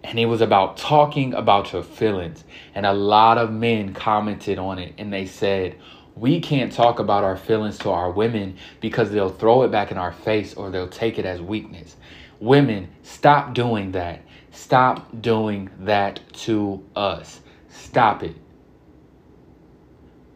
and 0.04 0.18
it 0.18 0.26
was 0.26 0.42
about 0.42 0.76
talking 0.76 1.32
about 1.32 1.72
your 1.72 1.82
feelings 1.82 2.44
and 2.74 2.84
a 2.84 2.92
lot 2.92 3.38
of 3.38 3.50
men 3.50 3.94
commented 3.94 4.58
on 4.58 4.78
it 4.78 4.94
and 4.98 5.12
they 5.12 5.26
said 5.26 5.76
we 6.16 6.40
can't 6.40 6.72
talk 6.72 6.98
about 6.98 7.24
our 7.24 7.36
feelings 7.36 7.78
to 7.78 7.90
our 7.90 8.10
women 8.10 8.56
because 8.80 9.10
they'll 9.10 9.30
throw 9.30 9.62
it 9.62 9.70
back 9.70 9.90
in 9.90 9.98
our 9.98 10.12
face 10.12 10.54
or 10.54 10.70
they'll 10.70 10.88
take 10.88 11.18
it 11.18 11.24
as 11.24 11.40
weakness. 11.40 11.96
Women, 12.40 12.88
stop 13.02 13.54
doing 13.54 13.92
that. 13.92 14.22
Stop 14.52 15.20
doing 15.20 15.70
that 15.80 16.20
to 16.32 16.84
us. 16.94 17.40
Stop 17.68 18.22
it. 18.22 18.36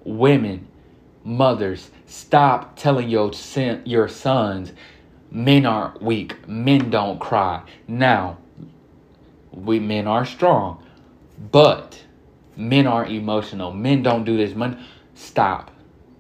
Women, 0.05 0.67
mothers, 1.23 1.91
stop 2.07 2.77
telling 2.77 3.09
your 3.09 3.33
your 3.85 4.09
sons 4.09 4.73
men 5.31 5.67
aren't 5.67 6.03
weak, 6.03 6.49
men 6.49 6.91
don't 6.91 7.19
cry. 7.21 7.63
Now, 7.87 8.39
we 9.53 9.79
men 9.79 10.07
are 10.07 10.25
strong, 10.25 10.83
but 11.53 12.03
men 12.57 12.87
are 12.87 13.07
emotional. 13.07 13.73
Men 13.73 14.03
don't 14.03 14.25
do 14.25 14.37
this. 14.37 14.55
Men, 14.55 14.83
stop 15.19 15.71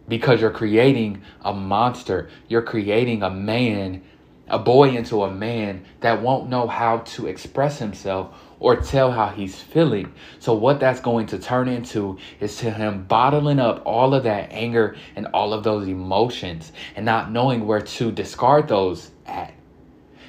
because 0.09 0.41
you're 0.41 0.51
creating 0.51 1.23
a 1.43 1.53
monster. 1.53 2.31
You're 2.49 2.63
creating 2.63 3.23
a 3.23 3.31
man, 3.31 4.03
a 4.49 4.59
boy 4.59 4.91
into 4.91 5.23
a 5.23 5.31
man 5.31 5.85
that 6.01 6.23
won't 6.23 6.49
know 6.49 6.67
how 6.67 6.99
to 6.99 7.27
express 7.27 7.79
himself 7.79 8.35
or 8.59 8.77
tell 8.77 9.13
how 9.13 9.29
he's 9.29 9.61
feeling. 9.61 10.13
So, 10.41 10.55
what 10.55 10.81
that's 10.81 11.01
going 11.01 11.27
to 11.27 11.39
turn 11.39 11.69
into 11.69 12.19
is 12.41 12.57
to 12.59 12.71
him 12.71 13.05
bottling 13.05 13.61
up 13.61 13.83
all 13.85 14.15
of 14.15 14.25
that 14.25 14.51
anger 14.51 14.97
and 15.15 15.27
all 15.29 15.53
of 15.53 15.63
those 15.63 15.87
emotions 15.87 16.73
and 16.97 17.05
not 17.05 17.31
knowing 17.31 17.67
where 17.67 17.83
to 17.83 18.11
discard 18.11 18.67
those 18.67 19.11
at. 19.27 19.55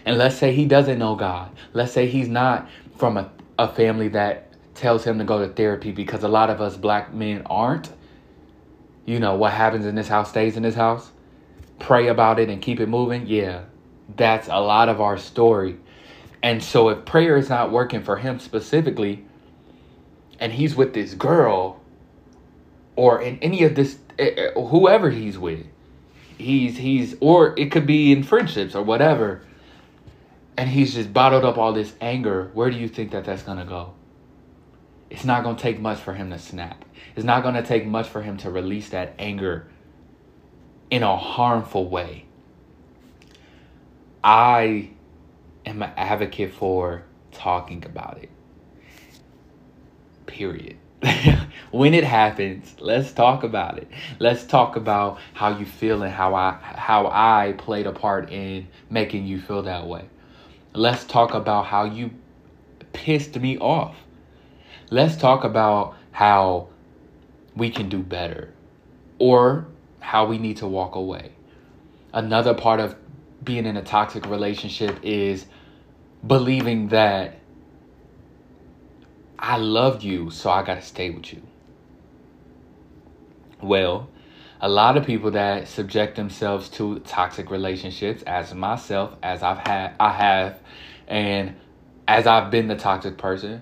And 0.05 0.17
let's 0.17 0.35
say 0.35 0.53
he 0.53 0.65
doesn't 0.65 0.99
know 0.99 1.15
God. 1.15 1.51
Let's 1.73 1.91
say 1.91 2.07
he's 2.07 2.29
not 2.29 2.69
from 2.97 3.17
a, 3.17 3.31
a 3.57 3.67
family 3.67 4.09
that 4.09 4.45
tells 4.75 5.03
him 5.03 5.17
to 5.17 5.23
go 5.23 5.45
to 5.45 5.51
therapy 5.53 5.91
because 5.91 6.23
a 6.23 6.27
lot 6.27 6.49
of 6.49 6.61
us 6.61 6.77
black 6.77 7.13
men 7.13 7.41
aren't 7.47 7.91
you 9.09 9.19
know, 9.19 9.33
what 9.33 9.53
happens 9.53 9.87
in 9.87 9.95
this 9.95 10.07
house 10.07 10.29
stays 10.29 10.55
in 10.55 10.61
this 10.61 10.75
house. 10.75 11.09
Pray 11.79 12.09
about 12.09 12.39
it 12.39 12.47
and 12.47 12.61
keep 12.61 12.79
it 12.79 12.87
moving. 12.87 13.25
Yeah, 13.25 13.63
that's 14.15 14.47
a 14.47 14.59
lot 14.59 14.87
of 14.87 15.01
our 15.01 15.17
story. 15.17 15.77
And 16.43 16.63
so 16.63 16.89
if 16.89 17.05
prayer 17.05 17.35
is 17.35 17.49
not 17.49 17.71
working 17.71 18.03
for 18.03 18.17
him 18.17 18.37
specifically, 18.37 19.25
and 20.39 20.53
he's 20.53 20.75
with 20.75 20.93
this 20.93 21.15
girl, 21.15 21.81
or 22.95 23.19
in 23.19 23.39
any 23.39 23.63
of 23.63 23.73
this, 23.73 23.97
eh, 24.19 24.29
eh, 24.37 24.51
whoever 24.51 25.09
he's 25.09 25.39
with, 25.39 25.65
he's 26.37 26.77
he's 26.77 27.15
or 27.19 27.57
it 27.57 27.71
could 27.71 27.87
be 27.87 28.11
in 28.11 28.21
friendships 28.21 28.75
or 28.75 28.83
whatever, 28.83 29.41
and 30.55 30.69
he's 30.69 30.93
just 30.93 31.11
bottled 31.11 31.45
up 31.45 31.57
all 31.57 31.73
this 31.73 31.95
anger. 31.99 32.51
Where 32.53 32.69
do 32.69 32.77
you 32.77 32.87
think 32.87 33.09
that 33.13 33.25
that's 33.25 33.41
gonna 33.41 33.65
go? 33.65 33.91
It's 35.09 35.25
not 35.25 35.43
gonna 35.43 35.57
take 35.57 35.79
much 35.79 35.99
for 35.99 36.13
him 36.13 36.29
to 36.31 36.39
snap. 36.39 36.85
It's 37.15 37.25
not 37.25 37.43
going 37.43 37.55
to 37.55 37.63
take 37.63 37.85
much 37.85 38.07
for 38.07 38.21
him 38.21 38.37
to 38.37 38.49
release 38.49 38.89
that 38.89 39.13
anger 39.19 39.67
in 40.89 41.03
a 41.03 41.17
harmful 41.17 41.89
way. 41.89 42.25
I 44.23 44.91
am 45.65 45.81
an 45.81 45.91
advocate 45.97 46.53
for 46.53 47.03
talking 47.31 47.83
about 47.85 48.19
it. 48.21 48.29
Period. 50.27 50.77
when 51.71 51.93
it 51.93 52.03
happens, 52.03 52.75
let's 52.79 53.11
talk 53.11 53.43
about 53.43 53.77
it. 53.77 53.87
Let's 54.19 54.45
talk 54.45 54.75
about 54.75 55.19
how 55.33 55.57
you 55.57 55.65
feel 55.65 56.03
and 56.03 56.13
how 56.13 56.35
I 56.35 56.57
how 56.61 57.07
I 57.07 57.53
played 57.57 57.87
a 57.87 57.91
part 57.91 58.31
in 58.31 58.67
making 58.89 59.25
you 59.25 59.41
feel 59.41 59.63
that 59.63 59.87
way. 59.87 60.05
Let's 60.73 61.05
talk 61.05 61.33
about 61.33 61.65
how 61.65 61.85
you 61.85 62.11
pissed 62.91 63.37
me 63.39 63.57
off. 63.57 63.95
Let's 64.91 65.15
talk 65.15 65.43
about 65.43 65.95
how 66.11 66.69
we 67.55 67.69
can 67.69 67.89
do 67.89 67.99
better 67.99 68.53
or 69.19 69.67
how 69.99 70.25
we 70.25 70.37
need 70.39 70.57
to 70.57 70.67
walk 70.67 70.95
away. 70.95 71.31
Another 72.11 72.55
part 72.55 72.79
of 72.79 72.95
being 73.43 73.65
in 73.65 73.77
a 73.77 73.83
toxic 73.83 74.25
relationship 74.25 74.97
is 75.03 75.45
believing 76.25 76.87
that 76.89 77.35
I 79.37 79.57
love 79.57 80.03
you, 80.03 80.31
so 80.31 80.49
I 80.49 80.63
got 80.63 80.75
to 80.75 80.81
stay 80.81 81.11
with 81.11 81.31
you. 81.31 81.41
Well, 83.61 84.09
a 84.59 84.67
lot 84.67 84.97
of 84.97 85.05
people 85.05 85.31
that 85.31 85.67
subject 85.67 86.15
themselves 86.15 86.67
to 86.69 86.99
toxic 86.99 87.51
relationships, 87.51 88.23
as 88.23 88.53
myself, 88.53 89.15
as 89.21 89.43
I've 89.43 89.59
had, 89.59 89.93
I 89.99 90.11
have, 90.11 90.59
and 91.07 91.55
as 92.07 92.25
I've 92.25 92.49
been 92.49 92.67
the 92.67 92.75
toxic 92.75 93.17
person, 93.17 93.61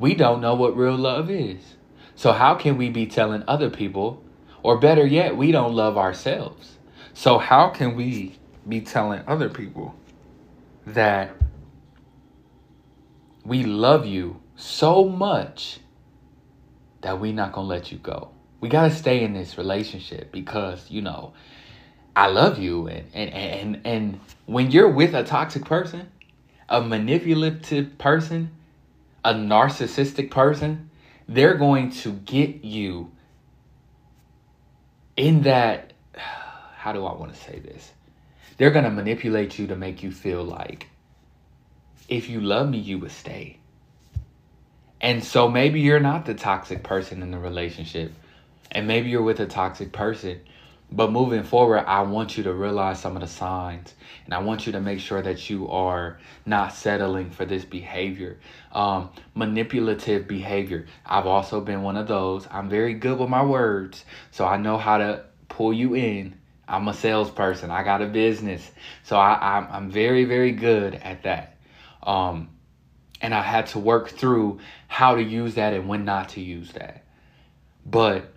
we 0.00 0.14
don't 0.14 0.40
know 0.40 0.54
what 0.54 0.76
real 0.76 0.96
love 0.96 1.30
is. 1.30 1.76
So, 2.16 2.32
how 2.32 2.54
can 2.54 2.76
we 2.76 2.88
be 2.88 3.06
telling 3.06 3.44
other 3.46 3.70
people, 3.70 4.22
or 4.62 4.78
better 4.78 5.06
yet, 5.06 5.36
we 5.36 5.52
don't 5.52 5.74
love 5.74 5.96
ourselves? 5.98 6.78
So, 7.12 7.38
how 7.38 7.68
can 7.68 7.94
we 7.94 8.38
be 8.66 8.80
telling 8.80 9.22
other 9.26 9.50
people 9.50 9.94
that 10.86 11.36
we 13.44 13.64
love 13.64 14.06
you 14.06 14.40
so 14.56 15.06
much 15.06 15.80
that 17.02 17.20
we're 17.20 17.34
not 17.34 17.52
going 17.52 17.66
to 17.66 17.68
let 17.68 17.92
you 17.92 17.98
go? 17.98 18.30
We 18.60 18.68
got 18.68 18.88
to 18.88 18.94
stay 18.94 19.22
in 19.22 19.34
this 19.34 19.58
relationship 19.58 20.32
because, 20.32 20.90
you 20.90 21.02
know, 21.02 21.34
I 22.16 22.26
love 22.26 22.58
you. 22.58 22.88
And, 22.88 23.06
and, 23.14 23.30
and, 23.30 23.80
and 23.84 24.20
when 24.46 24.70
you're 24.70 24.90
with 24.90 25.14
a 25.14 25.24
toxic 25.24 25.64
person, 25.64 26.10
a 26.68 26.80
manipulative 26.80 27.96
person, 27.98 28.50
a 29.24 29.34
narcissistic 29.34 30.30
person, 30.30 30.90
they're 31.28 31.56
going 31.56 31.90
to 31.90 32.12
get 32.12 32.64
you 32.64 33.10
in 35.16 35.42
that. 35.42 35.92
How 36.14 36.92
do 36.94 37.04
I 37.04 37.14
want 37.14 37.34
to 37.34 37.38
say 37.38 37.58
this? 37.58 37.92
They're 38.56 38.70
going 38.70 38.84
to 38.84 38.90
manipulate 38.90 39.58
you 39.58 39.66
to 39.66 39.76
make 39.76 40.02
you 40.02 40.10
feel 40.10 40.42
like 40.42 40.88
if 42.10 42.28
you 42.28 42.40
love 42.40 42.68
me, 42.68 42.78
you 42.78 42.98
would 42.98 43.12
stay. 43.12 43.58
And 45.00 45.24
so 45.24 45.48
maybe 45.48 45.80
you're 45.80 46.00
not 46.00 46.26
the 46.26 46.34
toxic 46.34 46.82
person 46.82 47.22
in 47.22 47.30
the 47.30 47.38
relationship. 47.38 48.12
And 48.70 48.86
maybe 48.86 49.08
you're 49.08 49.22
with 49.22 49.40
a 49.40 49.46
toxic 49.46 49.92
person 49.92 50.40
but 50.92 51.12
moving 51.12 51.44
forward, 51.44 51.84
I 51.86 52.02
want 52.02 52.36
you 52.36 52.42
to 52.44 52.52
realize 52.52 53.00
some 53.00 53.16
of 53.16 53.22
the 53.22 53.28
signs, 53.28 53.94
and 54.24 54.34
I 54.34 54.38
want 54.38 54.66
you 54.66 54.72
to 54.72 54.80
make 54.80 54.98
sure 54.98 55.22
that 55.22 55.48
you 55.48 55.68
are 55.68 56.18
not 56.44 56.72
settling 56.72 57.30
for 57.30 57.44
this 57.44 57.64
behavior. 57.64 58.38
Um, 58.72 59.10
manipulative 59.34 60.26
behavior. 60.26 60.86
I've 61.06 61.26
also 61.26 61.60
been 61.60 61.82
one 61.82 61.96
of 61.96 62.08
those. 62.08 62.48
I'm 62.50 62.68
very 62.68 62.94
good 62.94 63.18
with 63.18 63.28
my 63.28 63.44
words, 63.44 64.04
so 64.32 64.44
I 64.44 64.56
know 64.56 64.78
how 64.78 64.98
to 64.98 65.24
pull 65.48 65.72
you 65.72 65.94
in. 65.94 66.34
I'm 66.66 66.88
a 66.88 66.94
salesperson. 66.94 67.70
I 67.70 67.84
got 67.84 68.02
a 68.02 68.06
business, 68.06 68.68
so 69.04 69.16
I, 69.16 69.58
I'm 69.58 69.68
I'm 69.70 69.90
very 69.90 70.24
very 70.24 70.52
good 70.52 70.94
at 70.94 71.22
that. 71.22 71.56
Um, 72.02 72.48
and 73.20 73.34
I 73.34 73.42
had 73.42 73.66
to 73.68 73.78
work 73.78 74.08
through 74.08 74.60
how 74.88 75.14
to 75.14 75.22
use 75.22 75.54
that 75.54 75.72
and 75.72 75.88
when 75.88 76.04
not 76.04 76.30
to 76.30 76.40
use 76.40 76.72
that. 76.72 77.04
But 77.84 78.32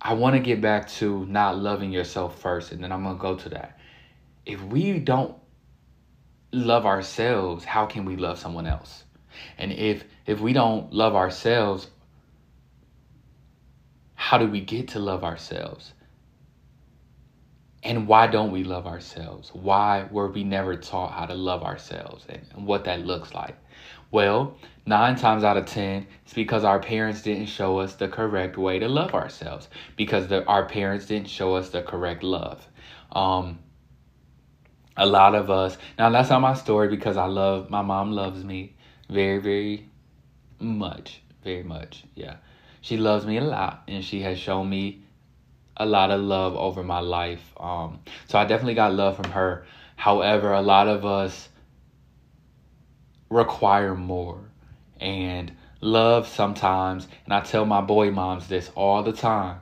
I 0.00 0.14
want 0.14 0.34
to 0.36 0.40
get 0.40 0.60
back 0.60 0.88
to 0.90 1.26
not 1.26 1.58
loving 1.58 1.92
yourself 1.92 2.40
first, 2.40 2.72
and 2.72 2.82
then 2.82 2.92
I'm 2.92 3.02
going 3.02 3.16
to 3.16 3.20
go 3.20 3.36
to 3.36 3.48
that. 3.50 3.78
If 4.46 4.62
we 4.62 4.98
don't 4.98 5.34
love 6.52 6.86
ourselves, 6.86 7.64
how 7.64 7.86
can 7.86 8.04
we 8.04 8.16
love 8.16 8.38
someone 8.38 8.66
else? 8.66 9.04
And 9.58 9.72
if 9.72 10.04
if 10.26 10.40
we 10.40 10.52
don't 10.52 10.92
love 10.92 11.14
ourselves, 11.14 11.88
how 14.14 14.38
do 14.38 14.46
we 14.46 14.60
get 14.60 14.88
to 14.88 14.98
love 14.98 15.24
ourselves? 15.24 15.92
And 17.82 18.08
why 18.08 18.26
don't 18.26 18.50
we 18.50 18.64
love 18.64 18.86
ourselves? 18.86 19.50
Why 19.54 20.08
were 20.10 20.30
we 20.30 20.44
never 20.44 20.76
taught 20.76 21.12
how 21.12 21.26
to 21.26 21.34
love 21.34 21.62
ourselves 21.62 22.26
and, 22.28 22.66
what 22.66 22.84
that 22.84 23.06
looks 23.06 23.32
like? 23.32 23.56
Well, 24.10 24.56
nine 24.86 25.16
times 25.16 25.44
out 25.44 25.56
of 25.56 25.66
ten, 25.66 26.06
it's 26.24 26.34
because 26.34 26.64
our 26.64 26.80
parents 26.80 27.22
didn't 27.22 27.46
show 27.46 27.78
us 27.78 27.94
the 27.94 28.08
correct 28.08 28.56
way 28.56 28.78
to 28.78 28.88
love 28.88 29.14
ourselves. 29.14 29.68
Because 29.96 30.28
the, 30.28 30.44
our 30.46 30.66
parents 30.66 31.06
didn't 31.06 31.28
show 31.28 31.54
us 31.54 31.70
the 31.70 31.82
correct 31.82 32.22
love. 32.22 32.66
Um, 33.12 33.58
a 34.98 35.06
lot 35.06 35.34
of 35.34 35.48
us 35.48 35.78
now 35.96 36.10
that's 36.10 36.28
not 36.28 36.40
my 36.40 36.54
story 36.54 36.88
because 36.88 37.16
I 37.16 37.26
love 37.26 37.70
my 37.70 37.82
mom 37.82 38.10
loves 38.10 38.44
me 38.44 38.74
very 39.08 39.38
very 39.38 39.88
much 40.58 41.22
very 41.44 41.62
much 41.62 42.04
yeah 42.16 42.36
she 42.80 42.96
loves 42.96 43.24
me 43.24 43.38
a 43.38 43.44
lot 43.44 43.84
and 43.86 44.04
she 44.04 44.20
has 44.22 44.38
shown 44.38 44.68
me 44.68 45.04
a 45.76 45.86
lot 45.86 46.10
of 46.10 46.20
love 46.20 46.56
over 46.56 46.82
my 46.82 46.98
life 46.98 47.52
um 47.60 48.00
so 48.26 48.38
I 48.38 48.44
definitely 48.44 48.74
got 48.74 48.92
love 48.92 49.16
from 49.16 49.30
her 49.30 49.64
however 49.94 50.52
a 50.52 50.62
lot 50.62 50.88
of 50.88 51.06
us 51.06 51.48
require 53.30 53.94
more. 53.94 54.40
And 55.00 55.52
love 55.80 56.26
sometimes, 56.26 57.06
and 57.24 57.32
I 57.32 57.40
tell 57.40 57.64
my 57.64 57.80
boy 57.80 58.10
moms 58.10 58.48
this 58.48 58.70
all 58.74 59.02
the 59.02 59.12
time 59.12 59.60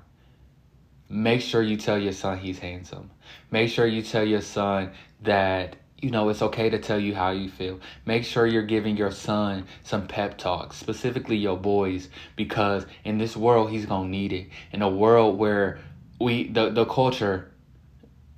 make 1.09 1.40
sure 1.40 1.62
you 1.62 1.76
tell 1.76 1.98
your 1.98 2.12
son 2.12 2.38
he's 2.38 2.59
handsome. 2.59 3.11
Make 3.50 3.70
sure 3.70 3.87
you 3.87 4.02
tell 4.02 4.24
your 4.24 4.40
son 4.40 4.92
that 5.22 5.76
you 6.00 6.11
know 6.11 6.29
it's 6.29 6.42
okay 6.42 6.68
to 6.68 6.79
tell 6.79 6.98
you 6.98 7.14
how 7.14 7.31
you 7.31 7.48
feel. 7.48 7.81
Make 8.05 8.24
sure 8.24 8.46
you're 8.46 8.62
giving 8.62 8.96
your 8.96 9.11
son 9.11 9.66
some 9.83 10.07
pep 10.07 10.37
talks, 10.38 10.76
specifically 10.76 11.37
your 11.37 11.57
boys, 11.57 12.09
because 12.35 12.87
in 13.05 13.18
this 13.18 13.37
world 13.37 13.70
he's 13.70 13.87
gonna 13.87 14.09
need 14.09 14.33
it. 14.33 14.48
In 14.72 14.83
a 14.83 14.88
world 14.88 15.38
where 15.38 15.79
we 16.20 16.48
the, 16.48 16.70
the 16.70 16.85
culture 16.85 17.50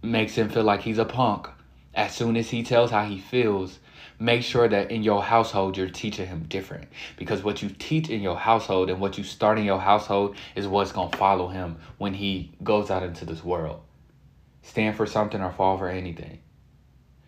makes 0.02 0.34
him 0.34 0.48
feel 0.48 0.64
like 0.64 0.82
he's 0.82 0.98
a 0.98 1.04
punk. 1.04 1.48
As 1.94 2.14
soon 2.14 2.36
as 2.36 2.50
he 2.50 2.62
tells 2.62 2.90
how 2.90 3.04
he 3.04 3.18
feels, 3.18 3.80
make 4.18 4.42
sure 4.42 4.68
that 4.68 4.90
in 4.90 5.02
your 5.02 5.22
household 5.22 5.76
you're 5.76 5.88
teaching 5.88 6.26
him 6.26 6.44
different. 6.48 6.88
Because 7.16 7.42
what 7.42 7.62
you 7.62 7.68
teach 7.68 8.08
in 8.08 8.20
your 8.20 8.36
household 8.36 8.90
and 8.90 9.00
what 9.00 9.18
you 9.18 9.24
start 9.24 9.58
in 9.58 9.64
your 9.64 9.80
household 9.80 10.36
is 10.54 10.66
what's 10.66 10.92
going 10.92 11.10
to 11.10 11.18
follow 11.18 11.48
him 11.48 11.76
when 11.98 12.14
he 12.14 12.52
goes 12.62 12.90
out 12.90 13.02
into 13.02 13.24
this 13.24 13.44
world. 13.44 13.80
Stand 14.62 14.96
for 14.96 15.06
something 15.06 15.40
or 15.40 15.52
fall 15.52 15.78
for 15.78 15.88
anything. 15.88 16.40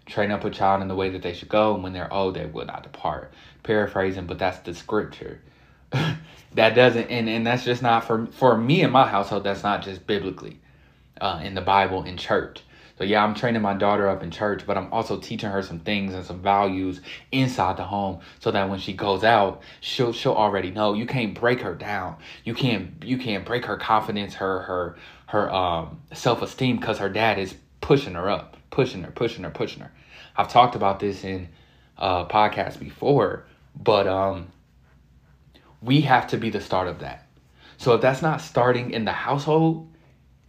Train 0.07 0.31
up 0.33 0.45
a 0.45 0.51
child 0.51 0.83
in 0.83 0.89
the 0.89 0.97
way 0.97 1.11
that 1.11 1.23
they 1.23 1.35
should 1.35 1.49
go 1.49 1.75
and 1.75 1.83
when 1.83 1.93
they're 1.93 2.13
old 2.13 2.35
they 2.35 2.47
will 2.47 2.67
not 2.67 2.83
depart. 2.83 3.33
Paraphrasing 3.63 4.27
but 4.27 4.39
that's 4.39 4.59
the 4.61 4.75
scripture. 4.75 5.41
That 6.55 6.75
doesn't 6.75 7.09
and, 7.11 7.29
and 7.29 7.47
that's 7.47 7.65
just 7.65 7.81
not 7.83 8.05
for 8.05 8.27
for 8.27 8.57
me 8.57 8.83
in 8.83 8.91
my 8.91 9.07
household 9.07 9.45
that's 9.45 9.63
not 9.63 9.83
just 9.83 10.07
biblically 10.07 10.59
uh, 11.21 11.41
in 11.45 11.55
the 11.55 11.61
bible 11.61 12.03
in 12.03 12.17
church 12.17 12.63
so 13.01 13.05
yeah, 13.05 13.25
I'm 13.25 13.35
training 13.35 13.63
my 13.63 13.73
daughter 13.73 14.07
up 14.11 14.23
in 14.23 14.31
church, 14.31 14.67
but 14.67 14.77
I'm 14.77 14.93
also 14.93 15.19
teaching 15.19 15.49
her 15.49 15.63
some 15.63 15.79
things 15.81 16.13
and 16.13 16.23
some 16.23 16.43
values 16.43 17.01
inside 17.33 17.79
the 17.79 17.85
home 17.85 18.21
so 18.41 18.51
that 18.51 18.69
when 18.69 18.79
she 18.79 18.93
goes 18.93 19.25
out, 19.25 19.63
she'll 19.81 20.13
she'll 20.13 20.35
already 20.35 20.71
know. 20.71 20.93
You 20.93 21.07
can't 21.07 21.35
break 21.35 21.63
her 21.63 21.75
down. 21.75 22.17
You 22.45 22.53
can't 22.53 23.03
you 23.03 23.17
can't 23.17 23.47
break 23.47 23.65
her 23.65 23.79
confidence, 23.79 24.35
her 24.35 24.61
her 24.65 24.97
her 25.29 25.51
um 25.51 26.03
self-esteem 26.13 26.79
cuz 26.81 26.99
her 26.99 27.09
dad 27.09 27.39
is 27.39 27.55
pushing 27.81 28.13
her 28.13 28.29
up, 28.29 28.59
pushing 28.69 29.03
her, 29.05 29.11
pushing 29.11 29.45
her, 29.45 29.51
pushing 29.51 29.81
her. 29.81 29.93
I've 30.37 30.51
talked 30.51 30.75
about 30.75 31.01
this 31.01 31.25
in 31.25 31.49
uh 31.97 32.27
podcasts 32.27 32.79
before, 32.79 33.47
but 33.83 34.09
um 34.09 34.49
we 35.81 36.03
have 36.03 36.27
to 36.27 36.37
be 36.37 36.51
the 36.51 36.61
start 36.61 36.87
of 36.87 36.99
that. 36.99 37.27
So 37.79 37.95
if 37.95 38.03
that's 38.03 38.21
not 38.21 38.43
starting 38.43 38.91
in 38.91 39.07
the 39.07 39.13
household 39.13 39.89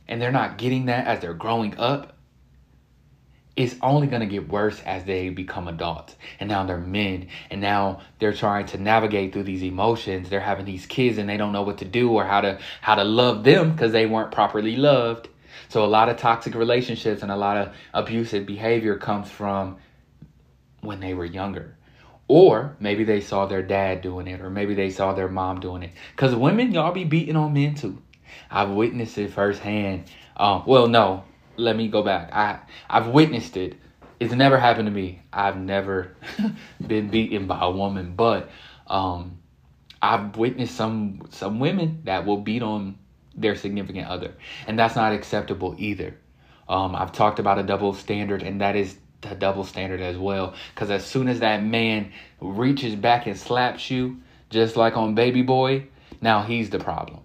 and 0.05 0.21
they're 0.21 0.33
not 0.33 0.57
getting 0.57 0.87
that 0.87 1.07
as 1.07 1.21
they're 1.21 1.33
growing 1.33 1.77
up, 1.77 2.17
it's 3.55 3.75
only 3.81 4.07
going 4.07 4.21
to 4.21 4.27
get 4.27 4.47
worse 4.47 4.81
as 4.85 5.03
they 5.03 5.29
become 5.29 5.67
adults. 5.67 6.15
And 6.39 6.49
now 6.49 6.65
they're 6.65 6.77
men 6.77 7.27
and 7.49 7.59
now 7.59 8.01
they're 8.19 8.33
trying 8.33 8.65
to 8.67 8.77
navigate 8.77 9.33
through 9.33 9.43
these 9.43 9.63
emotions. 9.63 10.29
They're 10.29 10.39
having 10.39 10.65
these 10.65 10.85
kids 10.85 11.17
and 11.17 11.27
they 11.27 11.37
don't 11.37 11.51
know 11.51 11.63
what 11.63 11.79
to 11.79 11.85
do 11.85 12.11
or 12.11 12.23
how 12.23 12.41
to 12.41 12.59
how 12.79 12.95
to 12.95 13.03
love 13.03 13.43
them 13.43 13.71
because 13.71 13.91
they 13.91 14.05
weren't 14.05 14.31
properly 14.31 14.77
loved. 14.77 15.27
So 15.67 15.83
a 15.83 15.87
lot 15.87 16.09
of 16.09 16.17
toxic 16.17 16.55
relationships 16.55 17.23
and 17.23 17.31
a 17.31 17.35
lot 17.35 17.57
of 17.57 17.75
abusive 17.93 18.45
behavior 18.45 18.97
comes 18.97 19.29
from 19.29 19.77
when 20.81 20.99
they 20.99 21.13
were 21.13 21.25
younger. 21.25 21.75
Or 22.29 22.77
maybe 22.79 23.03
they 23.03 23.19
saw 23.19 23.45
their 23.45 23.61
dad 23.61 24.01
doing 24.01 24.27
it 24.27 24.39
or 24.39 24.49
maybe 24.49 24.75
they 24.75 24.89
saw 24.89 25.13
their 25.13 25.27
mom 25.27 25.59
doing 25.59 25.83
it. 25.83 25.91
Because 26.15 26.33
women 26.33 26.71
y'all 26.71 26.93
be 26.93 27.03
beating 27.03 27.35
on 27.35 27.53
men 27.53 27.75
too. 27.75 28.01
I've 28.49 28.69
witnessed 28.69 29.17
it 29.17 29.31
firsthand. 29.31 30.05
Um, 30.37 30.63
well 30.65 30.87
no 30.87 31.25
let 31.57 31.75
me 31.75 31.87
go 31.87 32.03
back. 32.03 32.31
I 32.33 32.59
I've 32.89 33.07
witnessed 33.07 33.57
it. 33.57 33.77
It's 34.19 34.33
never 34.33 34.57
happened 34.59 34.85
to 34.87 34.91
me. 34.91 35.21
I've 35.33 35.57
never 35.57 36.15
been 36.87 37.09
beaten 37.09 37.47
by 37.47 37.59
a 37.61 37.71
woman, 37.71 38.13
but 38.15 38.49
um, 38.87 39.39
I've 40.01 40.37
witnessed 40.37 40.75
some 40.75 41.21
some 41.29 41.59
women 41.59 42.01
that 42.05 42.25
will 42.25 42.37
beat 42.37 42.61
on 42.61 42.97
their 43.35 43.55
significant 43.55 44.07
other, 44.07 44.33
and 44.67 44.77
that's 44.77 44.95
not 44.95 45.13
acceptable 45.13 45.75
either. 45.77 46.17
Um, 46.67 46.95
I've 46.95 47.11
talked 47.11 47.39
about 47.39 47.59
a 47.59 47.63
double 47.63 47.93
standard, 47.93 48.43
and 48.43 48.61
that 48.61 48.75
is 48.75 48.97
the 49.21 49.35
double 49.35 49.63
standard 49.63 50.01
as 50.01 50.17
well. 50.17 50.53
Because 50.73 50.89
as 50.89 51.05
soon 51.05 51.27
as 51.27 51.39
that 51.39 51.63
man 51.63 52.11
reaches 52.39 52.95
back 52.95 53.27
and 53.27 53.37
slaps 53.37 53.89
you, 53.89 54.21
just 54.49 54.75
like 54.75 54.97
on 54.97 55.15
Baby 55.15 55.41
Boy, 55.41 55.87
now 56.21 56.43
he's 56.43 56.69
the 56.69 56.79
problem. 56.79 57.21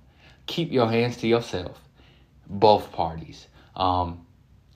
Keep 0.47 0.73
your 0.73 0.89
hands 0.89 1.17
to 1.19 1.27
yourself, 1.27 1.81
both 2.49 2.93
parties, 2.93 3.49
um, 3.77 4.27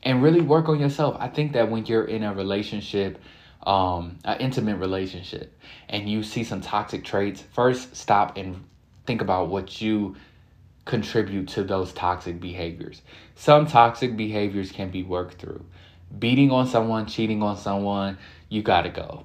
and 0.03 0.23
really 0.23 0.41
work 0.41 0.69
on 0.69 0.79
yourself. 0.79 1.17
I 1.19 1.29
think 1.29 1.53
that 1.53 1.71
when 1.71 1.87
you're 1.87 2.05
in 2.05 2.23
a 2.23 2.33
relationship, 2.33 3.21
um, 3.63 4.19
an 4.25 4.39
intimate 4.41 4.77
relationship, 4.77 5.59
and 5.89 6.09
you 6.09 6.23
see 6.23 6.45
some 6.45 6.61
toxic 6.61 7.05
traits, 7.05 7.43
first 7.53 7.97
stop 7.97 8.37
and 8.37 8.65
think 9.07 9.21
about 9.21 9.49
what 9.49 9.81
you 9.81 10.17
contribute 10.85 11.49
to 11.49 11.65
those 11.65 11.93
toxic 11.93 12.41
behaviors. 12.41 13.03
Some 13.35 13.67
toxic 13.67 14.17
behaviors 14.17 14.73
can 14.73 14.91
be 14.91 15.03
worked 15.03 15.41
through. 15.41 15.65
Beating 16.19 16.51
on 16.51 16.67
someone, 16.67 17.07
cheating 17.07 17.43
on 17.43 17.57
someone, 17.57 18.19
you 18.49 18.63
gotta 18.63 18.91
go. 18.91 19.25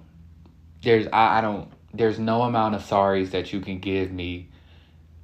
There's 0.83 1.07
I, 1.07 1.39
I 1.39 1.41
don't 1.41 1.71
there's 1.93 2.19
no 2.19 2.43
amount 2.43 2.75
of 2.75 2.83
sorries 2.83 3.31
that 3.31 3.53
you 3.53 3.61
can 3.61 3.79
give 3.79 4.11
me 4.11 4.49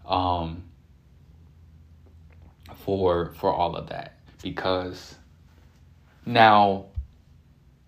um 0.06 0.64
for 2.76 3.34
for 3.36 3.54
all 3.54 3.76
of 3.76 3.90
that 3.90 4.18
because 4.42 5.16
now 6.26 6.86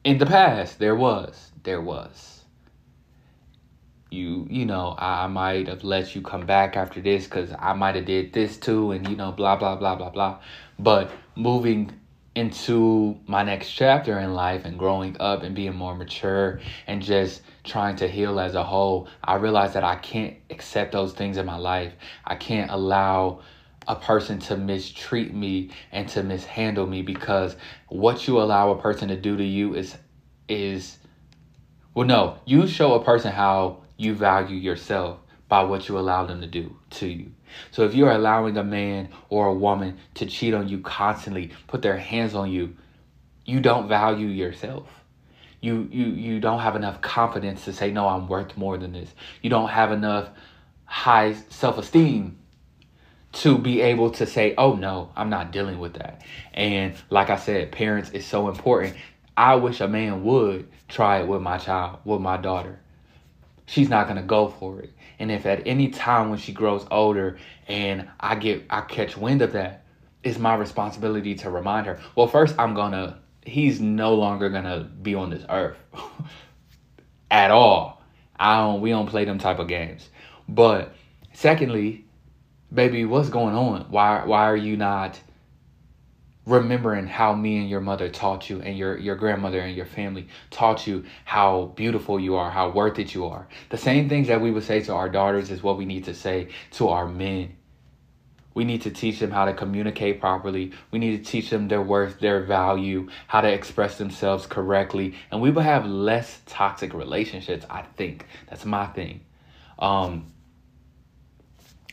in 0.03 0.17
the 0.17 0.25
past 0.25 0.79
there 0.79 0.95
was 0.95 1.51
there 1.63 1.81
was. 1.81 2.29
You 4.09 4.45
you 4.47 4.65
know 4.67 4.93
i 4.99 5.25
might 5.25 5.67
have 5.67 5.83
let 5.83 6.13
you 6.15 6.21
come 6.21 6.45
back 6.45 6.77
after 6.77 7.01
this 7.01 7.25
because 7.25 7.51
i 7.57 7.73
might 7.73 7.95
have 7.95 8.05
did 8.05 8.31
this 8.31 8.57
too 8.57 8.91
and 8.91 9.07
you 9.07 9.15
know 9.15 9.31
blah 9.31 9.55
blah 9.55 9.75
blah 9.75 9.95
blah 9.95 10.11
blah. 10.11 10.39
But 10.77 11.09
moving 11.35 11.91
into 12.35 13.17
my 13.27 13.43
next 13.43 13.71
chapter 13.71 14.19
in 14.19 14.33
life 14.33 14.65
and 14.65 14.77
growing 14.77 15.15
up 15.19 15.43
and 15.43 15.55
being 15.55 15.73
more 15.75 15.95
mature 15.95 16.59
and 16.87 17.01
just 17.01 17.41
trying 17.63 17.95
to 17.95 18.07
heal 18.07 18.39
as 18.39 18.55
a 18.55 18.63
whole 18.63 19.07
i 19.23 19.35
realized 19.35 19.75
that 19.75 19.83
i 19.83 19.95
can't 19.95 20.35
accept 20.49 20.91
those 20.91 21.13
things 21.13 21.37
in 21.37 21.45
my 21.45 21.57
life. 21.57 21.93
I 22.25 22.35
can't 22.35 22.71
allow 22.71 23.41
a 23.87 23.95
person 23.95 24.39
to 24.39 24.57
mistreat 24.57 25.33
me 25.33 25.71
and 25.91 26.07
to 26.09 26.23
mishandle 26.23 26.87
me 26.87 27.01
because 27.01 27.55
what 27.89 28.27
you 28.27 28.41
allow 28.41 28.71
a 28.71 28.81
person 28.81 29.09
to 29.09 29.17
do 29.17 29.37
to 29.37 29.43
you 29.43 29.75
is 29.75 29.95
is 30.47 30.97
well 31.93 32.07
no 32.07 32.37
you 32.45 32.67
show 32.67 32.93
a 32.93 33.03
person 33.03 33.31
how 33.31 33.83
you 33.97 34.13
value 34.13 34.57
yourself 34.57 35.19
by 35.47 35.63
what 35.63 35.87
you 35.87 35.97
allow 35.99 36.25
them 36.25 36.41
to 36.41 36.47
do 36.47 36.75
to 36.89 37.07
you. 37.07 37.31
So 37.69 37.83
if 37.83 37.93
you're 37.93 38.11
allowing 38.11 38.57
a 38.57 38.63
man 38.63 39.09
or 39.29 39.47
a 39.47 39.53
woman 39.53 39.99
to 40.15 40.25
cheat 40.25 40.53
on 40.53 40.67
you 40.67 40.79
constantly 40.79 41.51
put 41.67 41.81
their 41.81 41.97
hands 41.97 42.33
on 42.33 42.51
you 42.51 42.75
you 43.45 43.59
don't 43.59 43.87
value 43.87 44.27
yourself. 44.27 44.87
You 45.61 45.87
you 45.91 46.05
you 46.05 46.39
don't 46.39 46.59
have 46.59 46.75
enough 46.75 47.01
confidence 47.01 47.65
to 47.65 47.73
say 47.73 47.91
no 47.91 48.07
i'm 48.07 48.27
worth 48.27 48.57
more 48.57 48.77
than 48.77 48.93
this. 48.93 49.13
You 49.41 49.49
don't 49.49 49.69
have 49.69 49.91
enough 49.91 50.29
high 50.85 51.33
self-esteem 51.49 52.37
to 53.33 53.57
be 53.57 53.81
able 53.81 54.11
to 54.11 54.25
say, 54.25 54.53
oh 54.57 54.75
no, 54.75 55.11
I'm 55.15 55.29
not 55.29 55.51
dealing 55.51 55.79
with 55.79 55.95
that. 55.95 56.21
And 56.53 56.93
like 57.09 57.29
I 57.29 57.37
said, 57.37 57.71
parents 57.71 58.11
is 58.11 58.25
so 58.25 58.47
important. 58.47 58.95
I 59.35 59.55
wish 59.55 59.81
a 59.81 59.87
man 59.87 60.23
would 60.23 60.69
try 60.87 61.21
it 61.21 61.27
with 61.27 61.41
my 61.41 61.57
child, 61.57 61.99
with 62.05 62.21
my 62.21 62.37
daughter. 62.37 62.79
She's 63.65 63.89
not 63.89 64.07
gonna 64.07 64.21
go 64.23 64.49
for 64.49 64.81
it. 64.81 64.93
And 65.17 65.31
if 65.31 65.45
at 65.45 65.65
any 65.65 65.89
time 65.89 66.29
when 66.29 66.37
she 66.37 66.53
grows 66.53 66.85
older 66.91 67.37
and 67.67 68.07
I 68.19 68.35
get 68.35 68.65
I 68.69 68.81
catch 68.81 69.17
wind 69.17 69.41
of 69.41 69.53
that, 69.53 69.83
it's 70.23 70.37
my 70.37 70.55
responsibility 70.55 71.33
to 71.35 71.49
remind 71.49 71.87
her. 71.87 71.99
Well, 72.15 72.27
first 72.27 72.55
I'm 72.59 72.75
gonna 72.75 73.19
he's 73.43 73.81
no 73.81 74.13
longer 74.13 74.49
gonna 74.49 74.83
be 75.01 75.15
on 75.15 75.31
this 75.31 75.43
earth 75.49 75.77
at 77.31 77.49
all. 77.49 78.03
I 78.39 78.57
don't 78.57 78.81
we 78.81 78.91
don't 78.91 79.07
play 79.07 79.25
them 79.25 79.39
type 79.39 79.57
of 79.57 79.67
games. 79.67 80.09
But 80.47 80.93
secondly, 81.33 82.05
baby, 82.73 83.05
what's 83.05 83.29
going 83.29 83.55
on? 83.55 83.85
Why 83.89 84.25
why 84.25 84.45
are 84.45 84.57
you 84.57 84.77
not 84.77 85.19
remembering 86.45 87.07
how 87.07 87.33
me 87.33 87.57
and 87.57 87.69
your 87.69 87.79
mother 87.79 88.09
taught 88.09 88.49
you 88.49 88.61
and 88.61 88.77
your 88.77 88.97
your 88.97 89.15
grandmother 89.15 89.59
and 89.59 89.75
your 89.75 89.85
family 89.85 90.27
taught 90.49 90.85
you 90.87 91.05
how 91.25 91.71
beautiful 91.75 92.19
you 92.19 92.35
are, 92.35 92.51
how 92.51 92.69
worth 92.69 92.99
it 92.99 93.13
you 93.13 93.25
are. 93.25 93.47
The 93.69 93.77
same 93.77 94.09
things 94.09 94.27
that 94.27 94.41
we 94.41 94.51
would 94.51 94.63
say 94.63 94.81
to 94.81 94.93
our 94.93 95.09
daughters 95.09 95.51
is 95.51 95.63
what 95.63 95.77
we 95.77 95.85
need 95.85 96.05
to 96.05 96.13
say 96.13 96.49
to 96.71 96.89
our 96.89 97.07
men. 97.07 97.55
We 98.55 98.65
need 98.65 98.83
to 98.83 98.91
teach 98.91 99.19
them 99.19 99.31
how 99.31 99.45
to 99.45 99.53
communicate 99.53 100.19
properly. 100.19 100.73
We 100.91 100.99
need 100.99 101.17
to 101.17 101.31
teach 101.31 101.49
them 101.49 101.69
their 101.69 101.81
worth, 101.81 102.19
their 102.19 102.43
value, 102.43 103.09
how 103.25 103.41
to 103.41 103.51
express 103.51 103.97
themselves 103.97 104.45
correctly, 104.45 105.15
and 105.31 105.41
we 105.41 105.49
will 105.49 105.63
have 105.63 105.87
less 105.87 106.41
toxic 106.45 106.93
relationships. 106.93 107.65
I 107.67 107.81
think 107.81 108.27
that's 108.47 108.63
my 108.63 108.85
thing. 108.87 109.21
Um, 109.79 110.27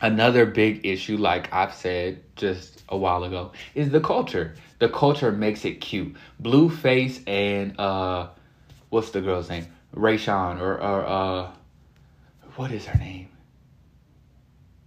another 0.01 0.47
big 0.47 0.87
issue, 0.87 1.17
like 1.17 1.53
I've 1.53 1.75
said 1.75 2.23
just 2.37 2.83
a 2.89 2.97
while 2.97 3.25
ago, 3.25 3.53
is 3.75 3.91
the 3.91 4.01
culture. 4.01 4.55
The 4.79 4.89
culture 4.89 5.31
makes 5.31 5.65
it 5.65 5.81
cute. 5.81 6.17
Blueface 6.43 7.23
and 7.27 7.79
uh, 7.79 8.29
what's 8.89 9.11
the 9.11 9.21
girl's 9.21 9.49
name? 9.49 9.67
Rayshawn 9.95 10.61
or 10.61 10.75
or 10.81 11.07
uh, 11.07 11.51
what 12.57 12.71
is 12.71 12.87
her 12.87 12.99
name? 12.99 13.29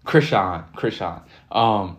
Chrisean. 0.05 0.71
Chrisean. 0.73 1.21
Um, 1.51 1.97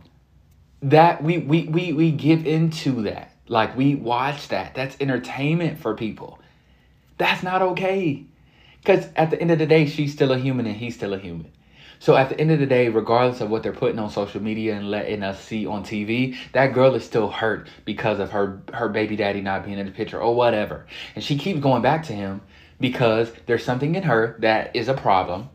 that 0.83 1.23
we 1.23 1.39
we 1.39 1.65
we 1.65 1.93
we 1.93 2.11
give 2.11 2.47
into 2.47 3.03
that. 3.03 3.31
Like 3.47 3.77
we 3.77 3.95
watch 3.95 4.49
that. 4.49 4.75
That's 4.75 4.97
entertainment 5.01 5.79
for 5.79 5.95
people. 5.95 6.39
That's 7.19 7.43
not 7.43 7.63
okay. 7.63 8.25
Because 8.81 9.07
at 9.17 9.31
the 9.31 9.41
end 9.41 9.51
of 9.51 9.59
the 9.59 9.67
day, 9.67 9.87
she's 9.87 10.13
still 10.13 10.33
a 10.33 10.39
human 10.39 10.67
and 10.67 10.77
he's 10.77 10.95
still 10.95 11.15
a 11.15 11.19
human. 11.19 11.51
So 12.05 12.17
at 12.17 12.29
the 12.29 12.39
end 12.39 12.51
of 12.51 12.59
the 12.59 12.67
day, 12.67 12.91
regardless 12.91 13.41
of 13.41 13.49
what 13.49 13.63
they're 13.63 13.73
putting 13.73 13.99
on 13.99 14.11
social 14.11 14.43
media 14.43 14.77
and 14.77 14.91
letting 14.91 15.23
us 15.23 15.43
see 15.43 15.65
on 15.65 15.83
TV, 15.83 16.37
that 16.53 16.75
girl 16.75 16.95
is 16.95 17.03
still 17.03 17.31
hurt 17.31 17.67
because 17.87 18.21
of 18.21 18.31
her 18.33 18.61
her 18.75 18.91
baby 18.91 19.17
daddy 19.17 19.41
not 19.41 19.65
being 19.65 19.79
in 19.79 19.87
the 19.87 19.93
picture 19.93 20.21
or 20.21 20.35
whatever. 20.35 20.85
And 21.15 21.25
she 21.25 21.39
keeps 21.39 21.61
going 21.61 21.81
back 21.81 22.05
to 22.09 22.13
him 22.13 22.43
because 22.79 23.33
there's 23.47 23.65
something 23.65 23.95
in 23.95 24.03
her 24.03 24.37
that 24.41 24.77
is 24.77 24.89
a 24.89 24.93
problem. 24.93 25.49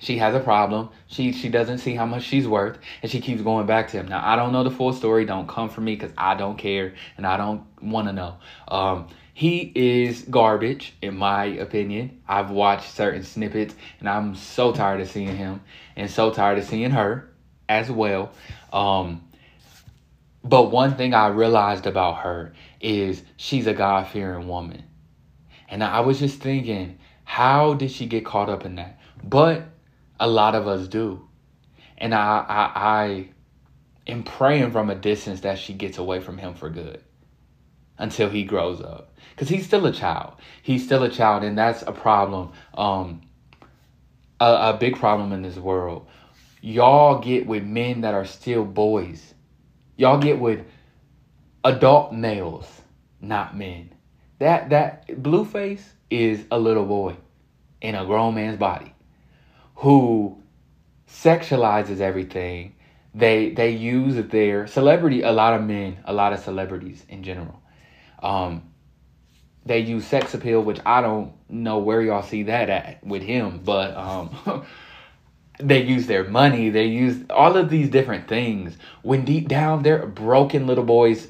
She 0.00 0.18
has 0.18 0.34
a 0.34 0.40
problem. 0.40 0.88
She 1.06 1.30
she 1.30 1.48
doesn't 1.48 1.78
see 1.78 1.94
how 1.94 2.04
much 2.04 2.24
she's 2.24 2.48
worth, 2.48 2.76
and 3.00 3.08
she 3.08 3.20
keeps 3.20 3.40
going 3.40 3.66
back 3.66 3.90
to 3.90 3.98
him. 3.98 4.08
Now 4.08 4.28
I 4.28 4.34
don't 4.34 4.50
know 4.50 4.64
the 4.64 4.72
full 4.72 4.92
story. 4.92 5.24
Don't 5.24 5.46
come 5.46 5.68
for 5.68 5.82
me 5.82 5.94
because 5.94 6.10
I 6.18 6.34
don't 6.34 6.58
care 6.58 6.94
and 7.16 7.24
I 7.24 7.36
don't 7.36 7.62
want 7.80 8.08
to 8.08 8.12
know. 8.12 8.38
Um, 8.66 9.06
he 9.40 9.72
is 9.74 10.20
garbage, 10.28 10.92
in 11.00 11.16
my 11.16 11.44
opinion. 11.46 12.20
I've 12.28 12.50
watched 12.50 12.92
certain 12.92 13.24
snippets 13.24 13.74
and 13.98 14.06
I'm 14.06 14.34
so 14.34 14.70
tired 14.70 15.00
of 15.00 15.10
seeing 15.10 15.34
him 15.34 15.62
and 15.96 16.10
so 16.10 16.30
tired 16.30 16.58
of 16.58 16.66
seeing 16.66 16.90
her 16.90 17.30
as 17.66 17.90
well. 17.90 18.32
Um, 18.70 19.26
but 20.44 20.70
one 20.70 20.94
thing 20.94 21.14
I 21.14 21.28
realized 21.28 21.86
about 21.86 22.18
her 22.18 22.52
is 22.82 23.22
she's 23.38 23.66
a 23.66 23.72
God 23.72 24.08
fearing 24.08 24.46
woman. 24.46 24.84
And 25.70 25.82
I 25.82 26.00
was 26.00 26.18
just 26.18 26.40
thinking, 26.40 26.98
how 27.24 27.72
did 27.72 27.90
she 27.92 28.04
get 28.04 28.26
caught 28.26 28.50
up 28.50 28.66
in 28.66 28.74
that? 28.74 29.00
But 29.24 29.62
a 30.20 30.28
lot 30.28 30.54
of 30.54 30.68
us 30.68 30.86
do. 30.86 31.26
And 31.96 32.14
I, 32.14 32.44
I, 32.46 32.72
I 32.74 33.28
am 34.06 34.22
praying 34.22 34.72
from 34.72 34.90
a 34.90 34.94
distance 34.94 35.40
that 35.40 35.58
she 35.58 35.72
gets 35.72 35.96
away 35.96 36.20
from 36.20 36.36
him 36.36 36.52
for 36.52 36.68
good 36.68 37.02
until 38.00 38.28
he 38.28 38.42
grows 38.42 38.80
up 38.80 39.14
because 39.30 39.48
he's 39.48 39.64
still 39.64 39.86
a 39.86 39.92
child. 39.92 40.34
He's 40.62 40.84
still 40.84 41.02
a 41.04 41.08
child, 41.08 41.44
and 41.44 41.56
that's 41.56 41.82
a 41.82 41.92
problem. 41.92 42.52
Um, 42.74 43.22
a, 44.40 44.74
a 44.74 44.76
big 44.78 44.96
problem 44.96 45.32
in 45.32 45.42
this 45.42 45.56
world. 45.56 46.06
Y'all 46.60 47.20
get 47.20 47.46
with 47.46 47.62
men 47.62 48.00
that 48.02 48.14
are 48.14 48.24
still 48.24 48.64
boys. 48.64 49.34
Y'all 49.96 50.18
get 50.18 50.38
with 50.38 50.64
adult 51.64 52.12
males, 52.12 52.66
not 53.20 53.56
men. 53.56 53.94
That 54.38 54.70
that 54.70 55.06
Blueface 55.08 55.84
is 56.10 56.44
a 56.50 56.58
little 56.58 56.86
boy 56.86 57.16
in 57.80 57.94
a 57.94 58.04
grown 58.04 58.34
man's 58.34 58.58
body 58.58 58.94
who 59.76 60.42
sexualizes 61.08 62.00
everything. 62.00 62.74
They 63.14 63.50
they 63.50 63.70
use 63.70 64.16
their 64.28 64.66
celebrity. 64.66 65.22
A 65.22 65.32
lot 65.32 65.54
of 65.54 65.62
men, 65.62 65.98
a 66.04 66.12
lot 66.12 66.32
of 66.32 66.40
celebrities 66.40 67.04
in 67.08 67.22
general, 67.22 67.59
um, 68.22 68.62
they 69.64 69.80
use 69.80 70.06
sex 70.06 70.34
appeal, 70.34 70.62
which 70.62 70.80
I 70.86 71.00
don't 71.00 71.32
know 71.48 71.78
where 71.78 72.02
y'all 72.02 72.22
see 72.22 72.44
that 72.44 72.70
at 72.70 73.04
with 73.04 73.22
him, 73.22 73.60
but 73.64 73.96
um, 73.96 74.64
they 75.58 75.82
use 75.82 76.06
their 76.06 76.24
money, 76.24 76.70
they 76.70 76.86
use 76.86 77.24
all 77.30 77.56
of 77.56 77.70
these 77.70 77.90
different 77.90 78.28
things 78.28 78.76
when 79.02 79.24
deep 79.24 79.48
down 79.48 79.82
they're 79.82 80.06
broken 80.06 80.66
little 80.66 80.84
boys 80.84 81.28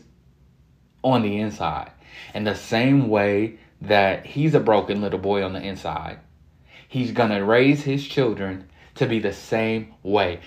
on 1.02 1.22
the 1.22 1.38
inside. 1.38 1.90
And 2.34 2.46
the 2.46 2.54
same 2.54 3.08
way 3.08 3.58
that 3.80 4.26
he's 4.26 4.54
a 4.54 4.60
broken 4.60 5.00
little 5.00 5.18
boy 5.18 5.42
on 5.42 5.52
the 5.52 5.60
inside, 5.60 6.18
he's 6.88 7.12
gonna 7.12 7.44
raise 7.44 7.82
his 7.82 8.06
children 8.06 8.68
to 8.96 9.06
be 9.06 9.18
the 9.18 9.32
same 9.32 9.94
way. 10.02 10.40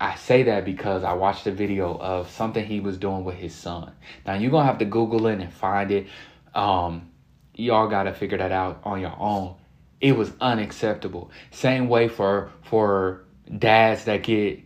I 0.00 0.14
say 0.16 0.44
that 0.44 0.64
because 0.64 1.04
I 1.04 1.12
watched 1.12 1.46
a 1.46 1.52
video 1.52 1.94
of 1.98 2.30
something 2.30 2.64
he 2.64 2.80
was 2.80 2.96
doing 2.96 3.22
with 3.22 3.34
his 3.34 3.54
son. 3.54 3.92
Now 4.26 4.34
you're 4.34 4.50
gonna 4.50 4.64
have 4.64 4.78
to 4.78 4.86
Google 4.86 5.26
it 5.26 5.38
and 5.40 5.52
find 5.52 5.90
it. 5.90 6.06
Um, 6.54 7.10
y'all 7.54 7.86
gotta 7.86 8.14
figure 8.14 8.38
that 8.38 8.50
out 8.50 8.80
on 8.84 9.02
your 9.02 9.14
own. 9.18 9.56
It 10.00 10.16
was 10.16 10.32
unacceptable. 10.40 11.30
Same 11.50 11.88
way 11.88 12.08
for 12.08 12.50
for 12.62 13.24
dads 13.58 14.04
that 14.04 14.22
get 14.22 14.60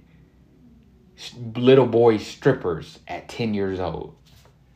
little 1.56 1.86
boy 1.86 2.18
strippers 2.18 3.00
at 3.08 3.28
10 3.28 3.54
years 3.54 3.80
old. 3.80 4.14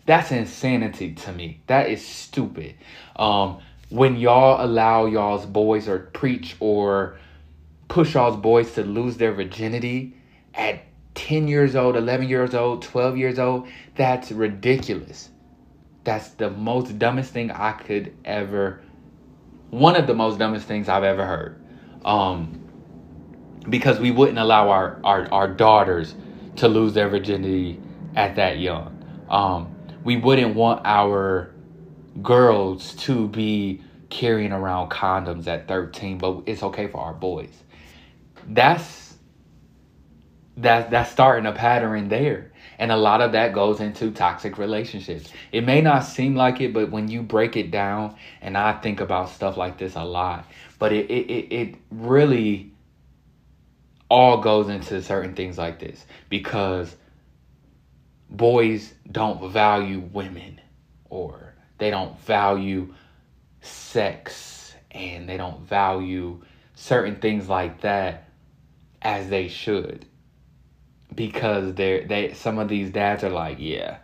That's 0.06 0.32
insanity 0.32 1.14
to 1.14 1.32
me. 1.32 1.62
That 1.68 1.88
is 1.88 2.04
stupid. 2.04 2.74
Um, 3.14 3.59
when 3.90 4.16
y'all 4.16 4.64
allow 4.64 5.06
y'all's 5.06 5.46
boys 5.46 5.88
or 5.88 5.98
preach 5.98 6.56
or 6.59 7.16
push 7.86 8.14
y'all's 8.14 8.36
boys 8.36 8.72
to 8.72 8.82
lose 8.82 9.16
their 9.18 9.32
virginity 9.32 10.18
at 10.59 10.82
10 11.14 11.48
years 11.48 11.74
old, 11.74 11.96
11 11.96 12.28
years 12.28 12.54
old, 12.54 12.82
12 12.82 13.16
years 13.16 13.38
old, 13.38 13.68
that's 13.94 14.30
ridiculous. 14.32 15.30
That's 16.04 16.30
the 16.30 16.50
most 16.50 16.98
dumbest 16.98 17.32
thing 17.32 17.50
I 17.50 17.72
could 17.72 18.14
ever, 18.24 18.82
one 19.70 19.96
of 19.96 20.06
the 20.06 20.14
most 20.14 20.38
dumbest 20.38 20.66
things 20.66 20.88
I've 20.88 21.04
ever 21.04 21.24
heard. 21.24 21.64
Um, 22.04 22.64
because 23.68 23.98
we 23.98 24.11
wouldn't 24.11 24.38
allow 24.38 24.70
our, 24.70 25.00
our, 25.04 25.32
our 25.32 25.48
daughters 25.48 26.14
to 26.56 26.68
lose 26.68 26.94
their 26.94 27.09
virginity 27.09 27.80
at 28.16 28.36
that 28.36 28.59
young. 28.59 28.94
Um, 29.28 29.74
we 30.04 30.16
wouldn't 30.16 30.54
want 30.54 30.82
our 30.84 31.52
girls 32.22 32.94
to 32.94 33.28
be 33.28 33.82
carrying 34.09 34.52
around 34.52 34.90
condoms 34.90 35.46
at 35.46 35.68
13, 35.68 36.18
but 36.18 36.42
it's 36.46 36.62
okay 36.62 36.86
for 36.86 36.98
our 36.98 37.12
boys. 37.12 37.52
That's 38.48 39.07
that 40.62 40.90
that's 40.90 41.11
starting 41.11 41.46
a 41.46 41.52
pattern 41.52 42.09
there. 42.09 42.52
And 42.78 42.92
a 42.92 42.96
lot 42.96 43.20
of 43.20 43.32
that 43.32 43.52
goes 43.52 43.80
into 43.80 44.11
toxic 44.11 44.56
relationships. 44.56 45.32
It 45.50 45.64
may 45.64 45.80
not 45.80 46.00
seem 46.00 46.36
like 46.36 46.61
it, 46.61 46.72
but 46.72 46.90
when 46.90 47.09
you 47.09 47.22
break 47.22 47.56
it 47.56 47.70
down, 47.70 48.16
and 48.40 48.56
I 48.56 48.72
think 48.74 49.00
about 49.00 49.30
stuff 49.30 49.56
like 49.56 49.78
this 49.78 49.96
a 49.96 50.04
lot, 50.04 50.46
but 50.78 50.92
it 50.92 51.11
it, 51.11 51.30
it, 51.30 51.52
it 51.52 51.74
really 51.90 52.72
all 54.09 54.38
goes 54.38 54.68
into 54.68 55.02
certain 55.02 55.34
things 55.34 55.59
like 55.59 55.78
this 55.78 56.06
because 56.28 56.96
boys 58.30 58.94
don't 59.11 59.50
value 59.50 60.00
women 60.00 60.61
or 61.11 61.54
they 61.78 61.90
don't 61.90 62.18
value 62.20 62.94
sex 63.61 64.74
and 64.90 65.28
they 65.28 65.36
don't 65.36 65.61
value 65.61 66.40
certain 66.74 67.16
things 67.16 67.48
like 67.48 67.82
that 67.82 68.28
as 69.02 69.28
they 69.28 69.48
should 69.48 70.06
because 71.14 71.74
they're 71.74 72.06
they 72.06 72.32
some 72.34 72.59
of 72.59 72.68
these 72.68 72.90
dads 72.90 73.24
are 73.24 73.30
like 73.30 73.56
yeah 73.59 73.98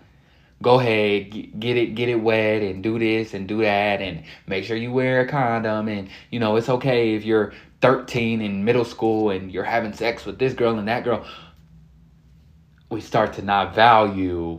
go 0.63 0.81
ahead 0.81 1.61
get 1.61 1.77
it 1.77 1.95
get 1.95 2.09
it 2.09 2.17
wet 2.17 2.63
and 2.63 2.83
do 2.83 2.99
this 2.99 3.35
and 3.35 3.47
do 3.47 3.59
that 3.59 4.01
and 4.01 4.25
make 4.47 4.65
sure 4.65 4.77
you 4.77 4.91
wear 4.91 5.21
a 5.21 5.29
condom 5.29 5.89
and 5.89 6.09
you 6.31 6.41
know 6.41 6.57
it's 6.57 6.69
okay 6.69 7.15
if 7.15 7.25
you're 7.25 7.53
13 7.85 8.41
in 8.41 8.65
middle 8.65 8.87
school 8.87 9.29
and 9.29 9.53
you're 9.53 9.63
having 9.63 9.93
sex 9.93 10.25
with 10.25 10.39
this 10.39 10.55
girl 10.55 10.79
and 10.79 10.89
that 10.89 11.05
girl. 11.05 11.23
We 12.89 13.03
start 13.03 13.35
to 13.35 13.43
not 13.43 13.75
value 13.75 14.59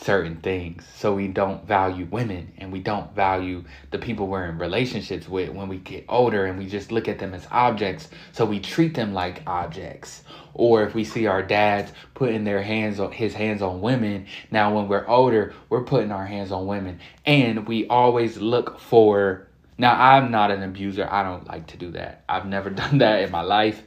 certain 0.00 0.36
things. 0.36 0.84
So 0.96 1.14
we 1.14 1.28
don't 1.28 1.66
value 1.66 2.06
women 2.10 2.52
and 2.58 2.72
we 2.72 2.80
don't 2.80 3.14
value 3.14 3.64
the 3.90 3.98
people 3.98 4.28
we're 4.28 4.46
in 4.46 4.58
relationships 4.58 5.28
with 5.28 5.50
when 5.50 5.68
we 5.68 5.76
get 5.76 6.06
older 6.08 6.46
and 6.46 6.58
we 6.58 6.66
just 6.66 6.90
look 6.90 7.06
at 7.06 7.18
them 7.18 7.34
as 7.34 7.46
objects. 7.50 8.08
So 8.32 8.46
we 8.46 8.60
treat 8.60 8.94
them 8.94 9.12
like 9.12 9.42
objects. 9.46 10.22
Or 10.54 10.82
if 10.84 10.94
we 10.94 11.04
see 11.04 11.26
our 11.26 11.42
dads 11.42 11.92
putting 12.14 12.44
their 12.44 12.62
hands 12.62 12.98
on 12.98 13.12
his 13.12 13.34
hands 13.34 13.60
on 13.60 13.80
women, 13.82 14.26
now 14.50 14.74
when 14.74 14.88
we're 14.88 15.06
older, 15.06 15.52
we're 15.68 15.84
putting 15.84 16.12
our 16.12 16.26
hands 16.26 16.50
on 16.50 16.66
women. 16.66 16.98
And 17.26 17.68
we 17.68 17.86
always 17.88 18.38
look 18.38 18.80
for 18.80 19.46
now 19.76 19.94
I'm 19.98 20.30
not 20.30 20.50
an 20.50 20.62
abuser. 20.62 21.08
I 21.10 21.22
don't 21.22 21.46
like 21.46 21.66
to 21.68 21.78
do 21.78 21.90
that. 21.92 22.24
I've 22.28 22.46
never 22.46 22.70
done 22.82 22.98
that 22.98 23.22
in 23.22 23.30
my 23.30 23.42
life. 23.42 23.82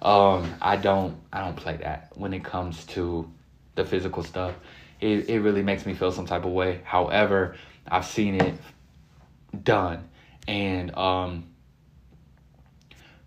Um 0.00 0.54
I 0.62 0.76
don't 0.76 1.18
I 1.32 1.40
don't 1.40 1.56
play 1.56 1.76
that 1.78 2.12
when 2.14 2.32
it 2.32 2.42
comes 2.44 2.86
to 2.86 3.30
the 3.74 3.84
physical 3.84 4.22
stuff 4.24 4.54
it, 5.00 5.28
it 5.28 5.40
really 5.40 5.62
makes 5.62 5.86
me 5.86 5.94
feel 5.94 6.12
some 6.12 6.26
type 6.26 6.44
of 6.44 6.52
way. 6.52 6.80
However, 6.84 7.56
I've 7.86 8.06
seen 8.06 8.40
it 8.40 8.54
done. 9.62 10.08
And 10.46 10.94
um, 10.96 11.44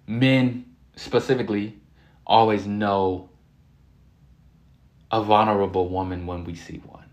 men 0.07 0.65
specifically 0.95 1.77
always 2.25 2.65
know 2.65 3.29
a 5.11 5.21
vulnerable 5.23 5.89
woman 5.89 6.25
when 6.25 6.43
we 6.45 6.55
see 6.55 6.81
one. 6.85 7.05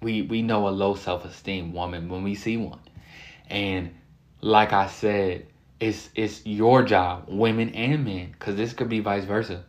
We 0.00 0.22
we 0.22 0.42
know 0.42 0.68
a 0.68 0.70
low 0.70 0.94
self-esteem 0.94 1.72
woman 1.72 2.08
when 2.08 2.22
we 2.22 2.34
see 2.34 2.56
one. 2.56 2.80
And 3.48 3.94
like 4.40 4.72
I 4.72 4.86
said, 4.86 5.46
it's 5.80 6.10
it's 6.14 6.44
your 6.46 6.82
job, 6.82 7.24
women 7.28 7.70
and 7.70 8.04
men, 8.04 8.32
because 8.32 8.56
this 8.56 8.72
could 8.72 8.88
be 8.88 9.00
vice 9.00 9.24
versa. 9.24 9.64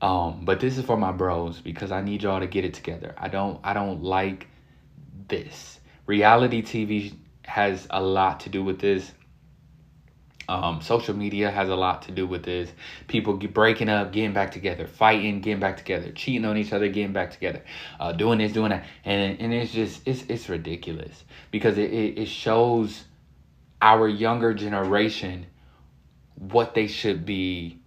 Um, 0.00 0.44
but 0.44 0.60
this 0.60 0.78
is 0.78 0.84
for 0.84 0.96
my 0.96 1.12
bros 1.12 1.60
because 1.60 1.90
I 1.90 2.02
need 2.02 2.22
y'all 2.22 2.40
to 2.40 2.46
get 2.46 2.64
it 2.64 2.74
together. 2.74 3.14
I 3.18 3.28
don't 3.28 3.58
I 3.64 3.72
don't 3.72 4.02
like 4.02 4.46
this. 5.26 5.80
Reality 6.06 6.62
TV 6.62 7.14
has 7.42 7.86
a 7.90 8.00
lot 8.00 8.40
to 8.40 8.48
do 8.48 8.62
with 8.62 8.78
this. 8.78 9.10
Um, 10.48 10.80
social 10.80 11.14
media 11.14 11.50
has 11.50 11.68
a 11.68 11.76
lot 11.76 12.02
to 12.02 12.12
do 12.12 12.26
with 12.26 12.42
this. 12.42 12.70
People 13.06 13.36
get 13.36 13.52
breaking 13.52 13.90
up, 13.90 14.12
getting 14.12 14.32
back 14.32 14.50
together, 14.50 14.86
fighting, 14.86 15.42
getting 15.42 15.60
back 15.60 15.76
together, 15.76 16.10
cheating 16.12 16.46
on 16.46 16.56
each 16.56 16.72
other, 16.72 16.88
getting 16.88 17.12
back 17.12 17.32
together, 17.32 17.62
uh, 18.00 18.12
doing 18.12 18.38
this, 18.38 18.52
doing 18.52 18.70
that, 18.70 18.86
and 19.04 19.38
and 19.40 19.52
it's 19.52 19.72
just 19.72 20.00
it's 20.06 20.22
it's 20.28 20.48
ridiculous 20.48 21.24
because 21.50 21.76
it, 21.76 21.92
it, 21.92 22.18
it 22.20 22.28
shows 22.28 23.04
our 23.82 24.08
younger 24.08 24.54
generation 24.54 25.46
what 26.36 26.74
they 26.74 26.86
should 26.86 27.26
be 27.26 27.78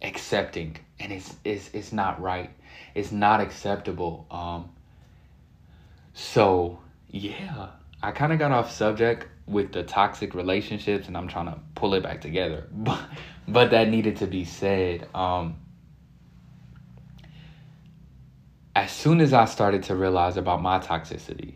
accepting 0.00 0.76
and 1.00 1.12
it's 1.12 1.36
it's 1.44 1.70
it's 1.72 1.92
not 1.92 2.20
right. 2.20 2.50
It's 2.94 3.12
not 3.12 3.40
acceptable 3.40 4.26
um 4.30 4.70
so 6.18 6.80
yeah 7.10 7.68
i 8.02 8.10
kind 8.10 8.32
of 8.32 8.40
got 8.40 8.50
off 8.50 8.72
subject 8.72 9.28
with 9.46 9.70
the 9.70 9.84
toxic 9.84 10.34
relationships 10.34 11.06
and 11.06 11.16
i'm 11.16 11.28
trying 11.28 11.46
to 11.46 11.56
pull 11.76 11.94
it 11.94 12.02
back 12.02 12.20
together 12.20 12.66
but 12.72 13.00
but 13.46 13.70
that 13.70 13.88
needed 13.88 14.16
to 14.16 14.26
be 14.26 14.44
said 14.44 15.06
um 15.14 15.56
as 18.74 18.90
soon 18.90 19.20
as 19.20 19.32
i 19.32 19.44
started 19.44 19.84
to 19.84 19.94
realize 19.94 20.36
about 20.36 20.60
my 20.60 20.80
toxicity 20.80 21.54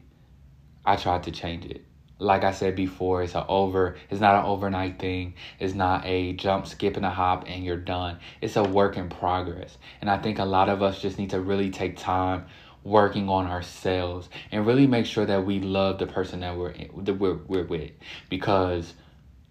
i 0.85 0.95
tried 0.95 1.25
to 1.25 1.33
change 1.33 1.67
it 1.67 1.85
like 2.23 2.45
I 2.45 2.53
said 2.53 2.77
before, 2.77 3.23
it's 3.23 3.35
a 3.35 3.47
over. 3.47 3.97
It's 4.09 4.21
not 4.21 4.37
an 4.37 4.45
overnight 4.47 4.99
thing. 4.99 5.35
It's 5.59 5.75
not 5.75 6.07
a 6.07 6.33
jump, 6.35 6.67
skip, 6.67 6.97
and 6.97 7.05
a 7.05 7.11
hop, 7.11 7.45
and 7.47 7.65
you're 7.65 7.77
done. 7.77 8.19
It's 8.41 8.57
a 8.57 8.63
work 8.63 8.97
in 8.97 9.09
progress, 9.09 9.77
and 10.01 10.09
I 10.09 10.19
think 10.19 10.39
a 10.39 10.45
lot 10.45 10.69
of 10.69 10.83
us 10.83 11.01
just 11.01 11.19
need 11.19 11.31
to 11.31 11.41
really 11.41 11.71
take 11.71 11.97
time 11.97 12.47
working 12.85 13.29
on 13.29 13.47
ourselves 13.47 14.29
and 14.51 14.67
really 14.67 14.87
make 14.87 15.07
sure 15.07 15.25
that 15.25 15.45
we 15.45 15.61
love 15.61 15.99
the 15.99 16.07
person 16.07 16.41
that 16.41 16.57
we're 16.57 16.75
that 16.99 17.15
we're, 17.15 17.39
we're 17.47 17.65
with, 17.65 17.91
because 18.29 18.95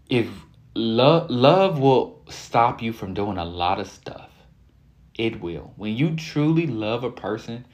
if 0.10 0.28
love 0.74 1.30
love 1.30 1.80
will 1.80 2.24
stop 2.30 2.82
you 2.82 2.94
from 2.94 3.14
doing 3.14 3.38
a 3.38 3.46
lot 3.46 3.80
of 3.80 3.90
stuff. 3.90 4.30
It 5.16 5.42
will. 5.42 5.74
When 5.76 5.96
you 5.96 6.16
truly 6.16 6.66
love 6.66 7.04
a 7.04 7.12
person, 7.12 7.66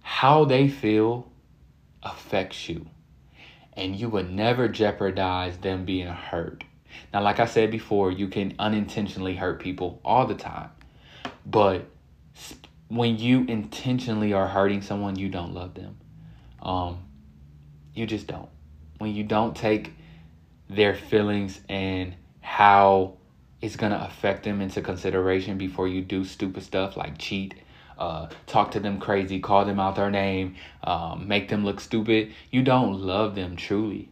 how 0.00 0.44
they 0.44 0.68
feel 0.68 1.30
affects 2.02 2.68
you 2.68 2.86
and 3.78 3.96
you 3.96 4.08
would 4.08 4.30
never 4.30 4.68
jeopardize 4.68 5.56
them 5.58 5.84
being 5.84 6.08
hurt. 6.08 6.64
Now, 7.12 7.22
like 7.22 7.38
I 7.38 7.46
said 7.46 7.70
before, 7.70 8.10
you 8.10 8.28
can 8.28 8.54
unintentionally 8.58 9.36
hurt 9.36 9.60
people 9.60 10.00
all 10.04 10.26
the 10.26 10.34
time. 10.34 10.70
But 11.46 11.86
when 12.88 13.18
you 13.18 13.44
intentionally 13.44 14.32
are 14.32 14.48
hurting 14.48 14.82
someone, 14.82 15.16
you 15.16 15.28
don't 15.28 15.54
love 15.54 15.74
them. 15.74 15.96
Um, 16.60 17.04
you 17.94 18.06
just 18.06 18.26
don't. 18.26 18.48
When 18.98 19.14
you 19.14 19.24
don't 19.24 19.56
take 19.56 19.92
their 20.68 20.94
feelings 20.94 21.60
and 21.68 22.14
how 22.40 23.14
it's 23.60 23.76
going 23.76 23.92
to 23.92 24.04
affect 24.04 24.44
them 24.44 24.60
into 24.60 24.82
consideration 24.82 25.58
before 25.58 25.88
you 25.88 26.02
do 26.02 26.24
stupid 26.24 26.62
stuff 26.62 26.96
like 26.96 27.18
cheat 27.18 27.54
uh, 27.98 28.28
talk 28.46 28.72
to 28.72 28.80
them 28.80 29.00
crazy, 29.00 29.40
call 29.40 29.64
them 29.64 29.80
out 29.80 29.96
their 29.96 30.10
name, 30.10 30.56
um, 30.84 31.28
make 31.28 31.48
them 31.48 31.64
look 31.64 31.80
stupid, 31.80 32.32
you 32.50 32.62
don't 32.62 33.00
love 33.00 33.34
them 33.34 33.56
truly. 33.56 34.10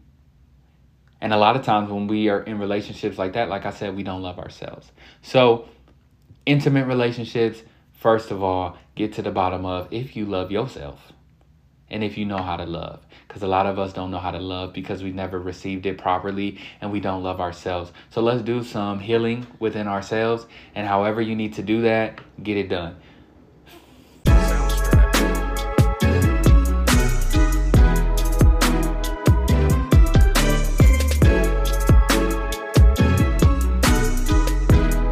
And 1.20 1.32
a 1.32 1.39
lot 1.39 1.57
of 1.57 1.64
times 1.64 1.91
when 1.91 2.09
we 2.09 2.28
are 2.28 2.43
in 2.43 2.59
relationships 2.59 3.18
like 3.18 3.34
that, 3.34 3.49
like 3.49 3.66
I 3.66 3.70
said, 3.70 3.97
we 3.97 4.03
don't 4.03 4.22
love 4.22 4.39
ourselves. 4.39 4.91
So, 5.22 5.68
intimate 6.47 6.87
relationships, 6.87 7.62
first 7.95 8.30
of 8.30 8.43
all, 8.43 8.76
get 8.95 9.14
to 9.14 9.22
the 9.22 9.30
bottom 9.30 9.64
of 9.64 9.89
if 9.93 10.16
you 10.16 10.26
love 10.26 10.51
yourself. 10.51 11.12
and 11.89 12.03
if 12.03 12.18
you 12.18 12.24
know 12.24 12.39
how 12.43 12.57
to 12.57 12.64
love. 12.66 13.01
Because 13.28 13.43
a 13.43 13.47
lot 13.47 13.66
of 13.66 13.78
us 13.78 13.93
don't 13.93 14.11
know 14.11 14.18
how 14.18 14.30
to 14.30 14.39
love 14.39 14.72
because 14.72 15.03
we've 15.03 15.14
never 15.14 15.39
received 15.39 15.87
it 15.87 15.99
properly 15.99 16.59
and 16.80 16.91
we 16.93 17.01
don't 17.01 17.22
love 17.22 17.41
ourselves. 17.41 17.93
So 18.11 18.22
let's 18.22 18.43
do 18.43 18.62
some 18.64 18.99
healing 19.01 19.47
within 19.59 19.87
ourselves, 19.89 20.47
and 20.74 20.87
however 20.87 21.20
you 21.20 21.37
need 21.37 21.55
to 21.55 21.62
do 21.62 21.82
that, 21.82 22.20
get 22.43 22.57
it 22.57 22.68
done. 22.68 22.97